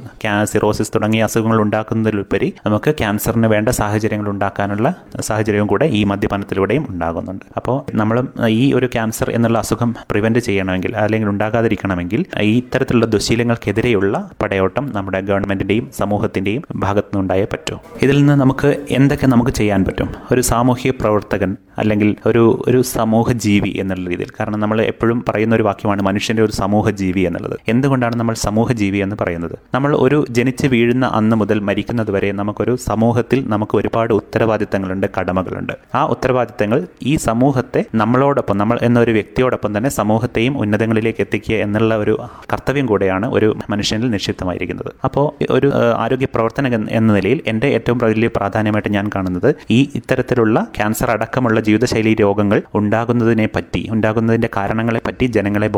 സിറോസിസ് 0.53 0.93
തുടങ്ങിയ 0.95 1.27
അസുഖങ്ങൾ 1.29 1.61
ഉണ്ടാക്കുന്നതിലുപരി 1.65 2.49
നമുക്ക് 2.67 2.91
ക്യാൻസറിന് 3.01 3.49
വേണ്ട 3.55 3.69
സാഹചര്യങ്ങൾ 3.81 4.29
ഉണ്ടാക്കാനുള്ള 4.35 4.87
സാഹചര്യവും 5.29 5.69
കൂടെ 5.73 5.89
ഈ 5.99 6.03
മദ്യപാനത്തിലൂടെയും 6.13 6.85
ഉണ്ടാകുന്നുണ്ട്. 6.93 7.45
അപ്പോൾ 7.59 7.77
നമ്മൾ 8.01 8.17
ഈ 8.61 8.65
ഒരു 8.79 8.89
ക്യാൻസർ 8.95 9.29
എന്നുള്ള 9.37 9.59
അസുഖം 9.65 9.93
പ്രിവെന്റ് 10.11 10.41
ചെയ്യണമെങ്കിൽ 10.49 10.93
അല്ലെങ്കിൽ 11.05 11.29
ഉണ്ടാകാതിരിക്കണമെങ്കിൽ 11.35 12.21
ഈ 12.47 12.57
ഇത്തരത്തിലുള്ള 12.57 13.07
ദുശീലങ്ങൾക്കെതിരെയുള്ള 13.07 14.31
പടയോട്ടം 14.43 14.85
നമ്മുടെ 14.95 15.21
ഗവൺമെന്റിന്റെയും 15.21 15.87
സമൂഹത്തിന്റെയും 15.99 16.63
ഭാഗത്തു 16.77 17.09
നിന്നുണ്ടായേ 17.09 17.47
പറ്റൂ. 17.53 17.77
ഇതിൽ 18.03 18.19
നിന്ന് 18.19 18.33
നമുക്ക് 18.33 18.71
എന്തൊക്കെ 18.91 19.27
നമുക്ക് 19.27 19.51
ചെയ്യാൻ 19.51 19.85
പറ്റും? 19.85 20.09
ഒരു 20.33 20.41
സാമൂഹിക 20.41 20.93
പ്രവർത്തകൻ 21.01 21.57
അല്ലെങ്കിൽ 21.79 22.17
ഒരു 22.27 22.65
ഒരു 22.69 22.83
സമൂഹ 22.83 23.33
ജീവി 23.33 23.73
എന്നുള്ള 23.81 24.11
രീതിയിൽ. 24.11 24.31
കാരണം 24.41 24.61
നമ്മൾ 24.61 24.81
എപ്പോഴും 24.83 25.25
പറയുന്ന 25.29 25.55
ഒരു 25.55 25.63
വാക്യമാണ് 25.63 26.03
മനുഷ്യന്റെ 26.03 26.43
ഒരു 26.43 26.53
സമൂഹ 26.53 26.91
ജീവി 26.91 27.21
എന്നുള്ളത്. 27.21 27.57
എന്തുകൊണ്ടാണ് 27.69 28.17
നമ്മൾ 28.17 28.35
സമൂഹ 28.35 28.73
ജീവി 28.73 28.99
എന്ന് 28.99 29.17
പറയുന്നത്? 29.21 29.57
നമ്മൾ 29.75 29.97
ഒരു 29.97 30.19
ജനിച്ച് 30.31 30.67
വീഴുന്ന 30.67 31.07
അന്ന് 31.07 31.37
മുതൽ 31.37 31.59
മരിക്കുന്നത് 31.61 32.11
വരെ 32.11 32.33
നമുക്കൊരു 32.33 32.77
സമൂഹത്തിൽ 32.77 33.49
നമുക്ക് 33.49 33.77
ഒരുപാട് 33.77 34.15
ഉത്തരവാദിത്തങ്ങളുണ്ട് 34.15 35.07
കടമകളുണ്ട്. 35.21 35.73
ആ 35.95 36.07
ഉത്തരവാദിത്തങ്ങൾ 36.07 36.87
ഈ 37.03 37.17
സമൂഹത്തെ 37.17 37.85
നമ്മളോടൊപ്പം 37.95 38.59
നമ്മൾ 38.59 38.79
എന്നൊരു 38.83 39.11
വ്യക്തിയോടൊപ്പം 39.11 39.79
തന്നെ 39.79 39.91
സമൂഹത്തെയും 39.91 40.59
ഉന്നതങ്ങളിലേക്ക് 40.59 41.21
എത്തിക്കുക 41.21 41.57
എന്നുള്ള 41.57 41.97
ഒരു 41.97 42.17
കർത്തവ്യം 42.53 42.87
കൂടെയാണ് 42.87 43.27
ഒരു 43.27 43.57
മനുഷ്യനിൽ 43.71 44.11
നിക്ഷിപ്തമായിരിക്കുന്നത്. 44.11 44.91
അപ്പോൾ 45.05 45.27
ഒരു 45.51 45.71
ആരോഗ്യ 45.97 46.29
പ്രവർത്തനകൻ 46.35 46.89
എന്ന 46.91 47.15
നിലയിൽ 47.15 47.41
എന്റെ 47.47 47.69
ഏറ്റവും 47.69 47.99
വലിയ 47.99 48.29
പ്രാധാന്യമായിട്ട് 48.37 48.89
ഞാൻ 48.89 49.11
കാണുന്നത് 49.15 49.55
ഈ 49.71 49.81
ഇത്തരത്തിലുള്ള 49.95 50.67
ക്യാൻസർ 50.77 51.11
അടക്കമുള്ള 51.11 51.61
ജീവിതശൈലി 51.61 52.15
രോഗങ്ങൾ 52.21 52.63
ഉണ്ടാകുന്നതിനെ 52.75 53.49
പറ്റി 53.57 53.83
ഉണ്ടാകുന്നതിന്റെ 53.91 54.49
കാരണങ്ങളെ 54.57 55.01
പറ്റി 55.07 55.27
ജനങ്ങളെ 55.27 55.71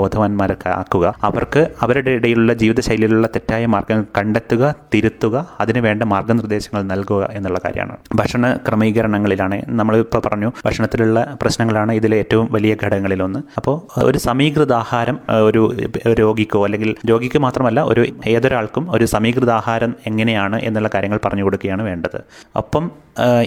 ആക്കുക. 0.66 1.14
അവർക്ക് 1.22 1.68
അവരുടെ 1.82 2.10
ഇടയിലുള്ള 2.10 2.52
ജീവിതശൈലിയിലുള്ള 2.54 3.26
തെറ്റായ 3.26 3.66
മാർഗങ്ങൾ 3.66 4.04
കണ്ടെത്തുക 4.18 4.74
തിരുത്തുക 4.94 5.36
അതിന് 5.60 5.78
വേണ്ട 5.78 6.02
മാർഗനിർദ്ദേശങ്ങൾ 6.02 6.82
നൽകുക 6.82 7.28
എന്നുള്ള 7.32 7.58
കാര്യമാണ്. 7.64 7.96
ഭക്ഷണ 8.14 8.56
ക്രമീകരണങ്ങളിലാണ് 8.56 9.62
നമ്മളിപ്പോൾ 9.68 10.22
പറഞ്ഞു 10.26 10.52
ഭക്ഷണത്തിലുള്ള 10.64 11.36
പ്രശ്നങ്ങളാണ് 11.42 11.92
ഇതിലെ 11.92 12.16
ഏറ്റവും 12.16 12.48
വലിയ 12.52 12.76
ഘടകങ്ങളിലൊന്ന്. 12.84 13.40
അപ്പോൾ 13.56 13.76
ഒരു 14.02 14.18
സമീകൃത 14.18 14.72
ആഹാരം 14.72 15.18
ഒരു 15.48 15.62
ഒരു 16.06 16.24
രോഗിക്കോ 16.38 16.64
അല്ലെങ്കിൽ 16.64 16.90
രോഗിക്ക് 17.10 17.38
മാത്രമല്ല 17.38 17.80
ഒരു 17.80 18.02
ഏതൊരാൾക്കും 18.26 18.84
ഒരു 18.90 19.04
സമീകൃത 19.04 19.50
ആഹാരം 19.50 19.92
എങ്ങനെയാണ് 20.06 20.58
എന്നുള്ള 20.62 20.88
കാര്യങ്ങൾ 20.94 21.18
പറഞ്ഞു 21.24 21.44
കൊടുക്കുകയാണ് 21.44 21.82
വേണ്ടത്. 21.82 22.18
അപ്പം 22.56 22.84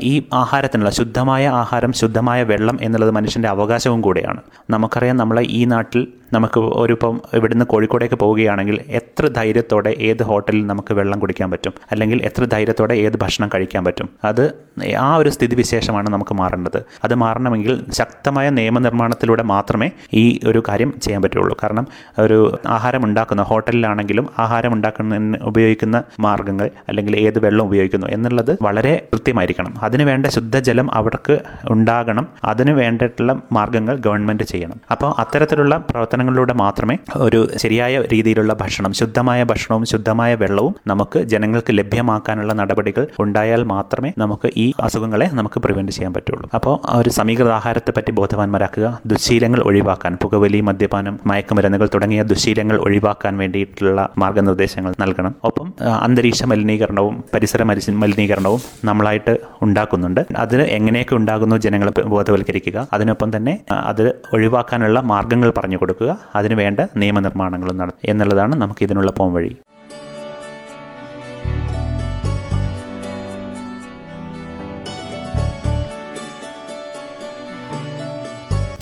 ഈ 0.01 0.13
ആഹാരത്തിനുള്ള 0.33 0.89
ശുദ്ധമായ 0.89 1.43
ആഹാരം 1.61 1.93
ശുദ്ധമായ 1.93 2.43
വെള്ളം 2.43 2.77
എന്നുള്ളത് 2.81 3.11
മനുഷ്യന്റെ 3.11 3.49
അവകാശവും 3.49 4.01
കൂടെയാണ്. 4.01 4.41
നമുക്കറിയാം 4.69 5.17
നമ്മളെ 5.17 5.43
ഈ 5.49 5.65
നാട്ടിൽ 5.65 6.07
നമുക്ക് 6.33 6.59
ഒരു 6.59 6.93
ഇപ്പം 6.93 7.21
ഇവിടുന്ന് 7.33 7.65
കോഴിക്കോടേക്ക് 7.65 8.15
പോവുകയാണെങ്കിൽ 8.15 8.79
എത്ര 8.89 9.27
ധൈര്യത്തോടെ 9.27 9.95
ഏത് 9.99 10.23
ഹോട്ടലിൽ 10.23 10.67
നമുക്ക് 10.67 10.93
വെള്ളം 10.93 11.19
കുടിക്കാൻ 11.19 11.51
പറ്റും? 11.51 11.73
അല്ലെങ്കിൽ 11.91 12.21
എത്ര 12.25 12.45
ധൈര്യത്തോടെ 12.45 12.93
ഏത് 12.93 13.17
ഭക്ഷണം 13.17 13.49
കഴിക്കാൻ 13.55 13.85
പറ്റും? 13.85 14.09
അത് 14.23 14.53
ആ 14.99 15.15
ഒരു 15.15 15.29
സ്ഥിതിവിശേഷമാണ് 15.29 16.09
നമുക്ക് 16.09 16.33
മാറേണ്ടത്. 16.33 16.83
അത് 17.03 17.15
മാറണമെങ്കിൽ 17.15 17.85
ശക്തമായ 17.91 18.49
നിയമനിർമ്മാണത്തിലൂടെ 18.49 19.43
മാത്രമേ 19.43 19.91
ഈ 20.13 20.39
ഒരു 20.45 20.63
കാര്യം 20.69 20.93
ചെയ്യാൻ 21.01 21.21
പറ്റുള്ളൂ. 21.21 21.57
കാരണം 21.63 21.87
ഒരു 22.19 22.59
ആഹാരം 22.67 23.05
ഉണ്ടാക്കുന്ന 23.05 23.41
ഹോട്ടലിലാണെങ്കിലും 23.41 24.29
ആഹാരം 24.39 24.73
ഉണ്ടാക്കുന്നതിന് 24.73 25.37
ഉപയോഗിക്കുന്ന 25.41 26.03
മാർഗങ്ങൾ 26.19 26.71
അല്ലെങ്കിൽ 26.87 27.17
ഏത് 27.17 27.39
വെള്ളം 27.39 27.65
ഉപയോഗിക്കുന്നു 27.65 28.07
എന്നുള്ളത് 28.07 28.57
വളരെ 28.61 29.07
കൃത്യമായിരിക്കണം. 29.13 29.73
അതിനുവേണ്ട 29.83 30.25
ശുദ്ധജലം 30.25 30.93
അവർക്ക് 30.93 31.39
ഉണ്ടാകണം. 31.69 32.27
അതിന് 32.43 32.71
വേണ്ടിയിട്ടുള്ള 32.71 33.41
മാർഗങ്ങൾ 33.51 33.95
ഗവൺമെന്റ് 33.95 34.43
ചെയ്യണം. 34.43 34.81
അപ്പോൾ 34.91 35.13
അത്തരത്തിലുള്ള 35.19 35.77
പ്രവർത്തനങ്ങളിലൂടെ 36.21 36.53
മാത്രമേ 36.63 36.95
ഒരു 37.25 37.39
ശരിയായ 37.61 37.93
രീതിയിലുള്ള 38.13 38.51
ഭക്ഷണം 38.61 38.91
ശുദ്ധമായ 38.99 39.39
ഭക്ഷണവും 39.51 39.83
ശുദ്ധമായ 39.91 40.31
വെള്ളവും 40.41 40.73
നമുക്ക് 40.91 41.19
ജനങ്ങൾക്ക് 41.31 41.71
ലഭ്യമാക്കാനുള്ള 41.79 42.51
നടപടികൾ 42.59 43.03
ഉണ്ടായാൽ 43.23 43.61
മാത്രമേ 43.73 44.09
നമുക്ക് 44.23 44.47
ഈ 44.63 44.65
അസുഖങ്ങളെ 44.85 45.27
നമുക്ക് 45.39 45.59
പ്രിവെന്റ് 45.65 45.93
ചെയ്യാൻ 45.95 46.11
പറ്റുള്ളൂ. 46.17 46.47
അപ്പോൾ 46.57 46.75
ഒരു 46.99 47.11
സമീകൃത 47.17 47.51
ആഹാരത്തെ 47.59 47.93
പറ്റി 47.97 48.11
ബോധവാന്മാരാക്കുക 48.19 48.87
ദുശ്ശീലങ്ങൾ 49.11 49.61
ഒഴിവാക്കാൻ 49.69 50.13
പുകവലി 50.23 50.59
മദ്യപാനം 50.69 51.15
മയക്കുമരുന്നുകൾ 51.31 51.89
തുടങ്ങിയ 51.95 52.23
ദുശ്ശീലങ്ങൾ 52.31 52.77
ഒഴിവാക്കാൻ 52.87 53.33
വേണ്ടിയിട്ടുള്ള 53.41 54.01
മാർഗനിർദ്ദേശങ്ങൾ 54.23 54.93
നൽകണം. 55.03 55.35
ഒപ്പം 55.49 55.67
അന്തരീക്ഷ 56.05 56.43
മലിനീകരണവും 56.53 57.17
പരിസര 57.33 57.61
മലിനീകരണവും 58.03 58.61
നമ്മളായിട്ട് 58.89 59.35
ഉണ്ടാക്കുന്നുണ്ട്. 59.67 60.21
അതിന് 60.43 60.65
എങ്ങനെയൊക്കെ 60.77 61.15
ഉണ്ടാകുന്നു 61.21 61.57
ജനങ്ങളെ 61.67 61.93
ബോധവൽക്കരിക്കുക 62.15 62.77
അതിനൊപ്പം 62.95 63.29
തന്നെ 63.37 63.55
അത് 63.91 64.05
ഒഴിവാക്കാനുള്ള 64.35 64.97
മാർഗങ്ങൾ 65.11 65.49
പറഞ്ഞു 65.57 65.77
കൊടുക്കുക 65.81 66.10
അതിന് 66.35 66.53
വേണ്ട 66.53 66.79
നിയമനിർമ്മാണങ്ങളും 66.95 67.77
നടത്തും 67.77 68.09
എന്നുള്ളതാണ് 68.09 68.55
നമുക്ക് 68.55 68.83
ഇതിനുള്ള 68.83 69.11
പോം 69.11 69.33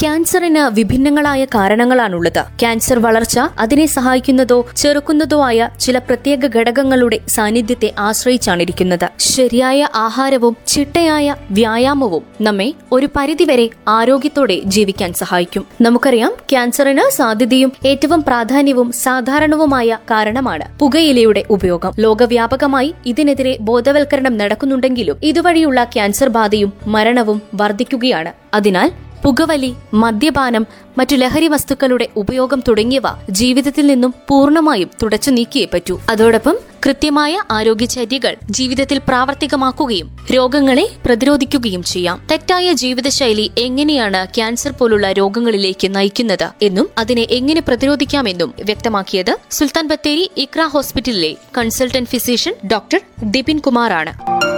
ക്യാൻസറിന് 0.02 0.62
വിഭിന്നങ്ങളായ 0.76 1.42
കാരണങ്ങളാണുള്ളത്. 1.56 2.40
ക്യാൻസർ 2.60 2.98
വളർച്ച 3.06 3.38
അതിനെ 3.60 3.86
സഹായിക്കുന്നതോ 3.86 4.58
ചെറുക്കുന്നതോ 4.82 5.38
ആയ 5.48 5.68
ചില 5.80 5.98
പ്രത്യേക 5.98 6.48
ഘടകങ്ങളുടെ 6.58 7.18
സാന്നിധ്യത്തെ 7.28 7.90
ആശ്രയിച്ചാണിരിക്കുന്നത്. 8.00 9.06
ശരിയായ 9.20 9.90
ആഹാരവും 9.96 10.54
ചിട്ടയായ 10.68 11.36
വ്യായാമവും 11.52 12.24
നമ്മെ 12.42 12.70
ഒരു 12.92 13.10
പരിധിവരെ 13.16 13.68
ആരോഗ്യത്തോടെ 13.88 14.58
ജീവിക്കാൻ 14.76 15.14
സഹായിക്കും. 15.22 15.66
നമുക്കറിയാം 15.82 16.32
ക്യാൻസറിന് 16.52 17.06
സാധ്യതയും 17.18 17.74
ഏറ്റവും 17.86 18.24
പ്രാധാന്യവും 18.24 18.90
സാധാരണവുമായ 19.02 19.98
കാരണമാണ് 20.14 20.68
പുകയിലയുടെ 20.80 21.44
ഉപയോഗം. 21.50 21.94
ലോകവ്യാപകമായി 22.00 22.90
ഇതിനെതിരെ 23.06 23.58
ബോധവൽക്കരണം 23.72 24.36
നടക്കുന്നുണ്ടെങ്കിലും 24.38 25.20
ഇതുവഴിയുള്ള 25.24 25.84
ക്യാൻസർ 25.84 26.32
ബാധയും 26.40 26.74
മരണവും 26.88 27.42
വർദ്ധിക്കുകയാണ്. 27.56 28.34
അതിനാൽ 28.54 28.90
പുകവലി 29.24 29.74
മദ്യപാനം 29.94 30.68
മറ്റു 30.98 31.16
ലഹരി 31.16 31.48
വസ്തുക്കളുടെ 31.48 32.08
ഉപയോഗം 32.18 32.64
തുടങ്ങിയവ 32.68 33.04
ജീവിതത്തിൽ 33.30 33.88
നിന്നും 33.88 34.14
പൂർണമായും 34.28 34.90
തുടച്ചു 35.04 35.32
നീക്കിയേ 35.32 35.68
പറ്റൂ. 35.74 36.00
അതോടൊപ്പം 36.10 36.58
കൃത്യമായ 36.86 37.42
ആരോഗ്യചര്യകൾ 37.52 38.36
ജീവിതത്തിൽ 38.50 39.02
പ്രാവർത്തികമാക്കുകയും 39.08 40.18
രോഗങ്ങളെ 40.34 40.90
പ്രതിരോധിക്കുകയും 41.06 41.84
ചെയ്യാം. 41.84 42.28
തെറ്റായ 42.32 42.74
ജീവിതശൈലി 42.74 43.52
എങ്ങനെയാണ് 43.58 44.28
ക്യാൻസർ 44.36 44.72
പോലുള്ള 44.72 45.12
രോഗങ്ങളിലേക്ക് 45.12 45.96
നയിക്കുന്നത് 45.96 46.50
എന്നും 46.62 46.90
അതിനെ 46.98 47.28
എങ്ങനെ 47.30 47.62
പ്രതിരോധിക്കാമെന്നും 47.62 48.54
വ്യക്തമാക്കിയത് 48.64 49.38
സുൽത്താൻ 49.52 49.88
ബത്തേരി 49.88 50.32
ഇക്ര 50.38 50.62
ഹോസ്പിറ്റലിലെ 50.62 51.36
കൺസൾട്ടന്റ് 51.58 52.10
ഫിസിഷ്യൻ 52.10 52.54
ഡോക്ടർ 52.68 53.02
ദിപിൻ 53.24 53.60
കുമാറാണ്. 53.60 54.49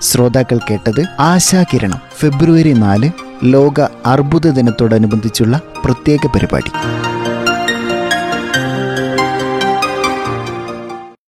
ശ്രോതാക്കൾ 0.00 0.58
കേട്ടത് 0.58 1.06
ആശാകിരണം 1.20 2.00
ഫെബ്രുവരി 2.18 2.72
നാല് 2.72 3.10
ലോക 3.44 3.80
അർബുദ 4.06 4.46
ദിനത്തോടനുബന്ധിച്ചുള്ള 4.48 5.60
പ്രത്യേക 5.84 6.20
പരിപാടി. 6.26 6.70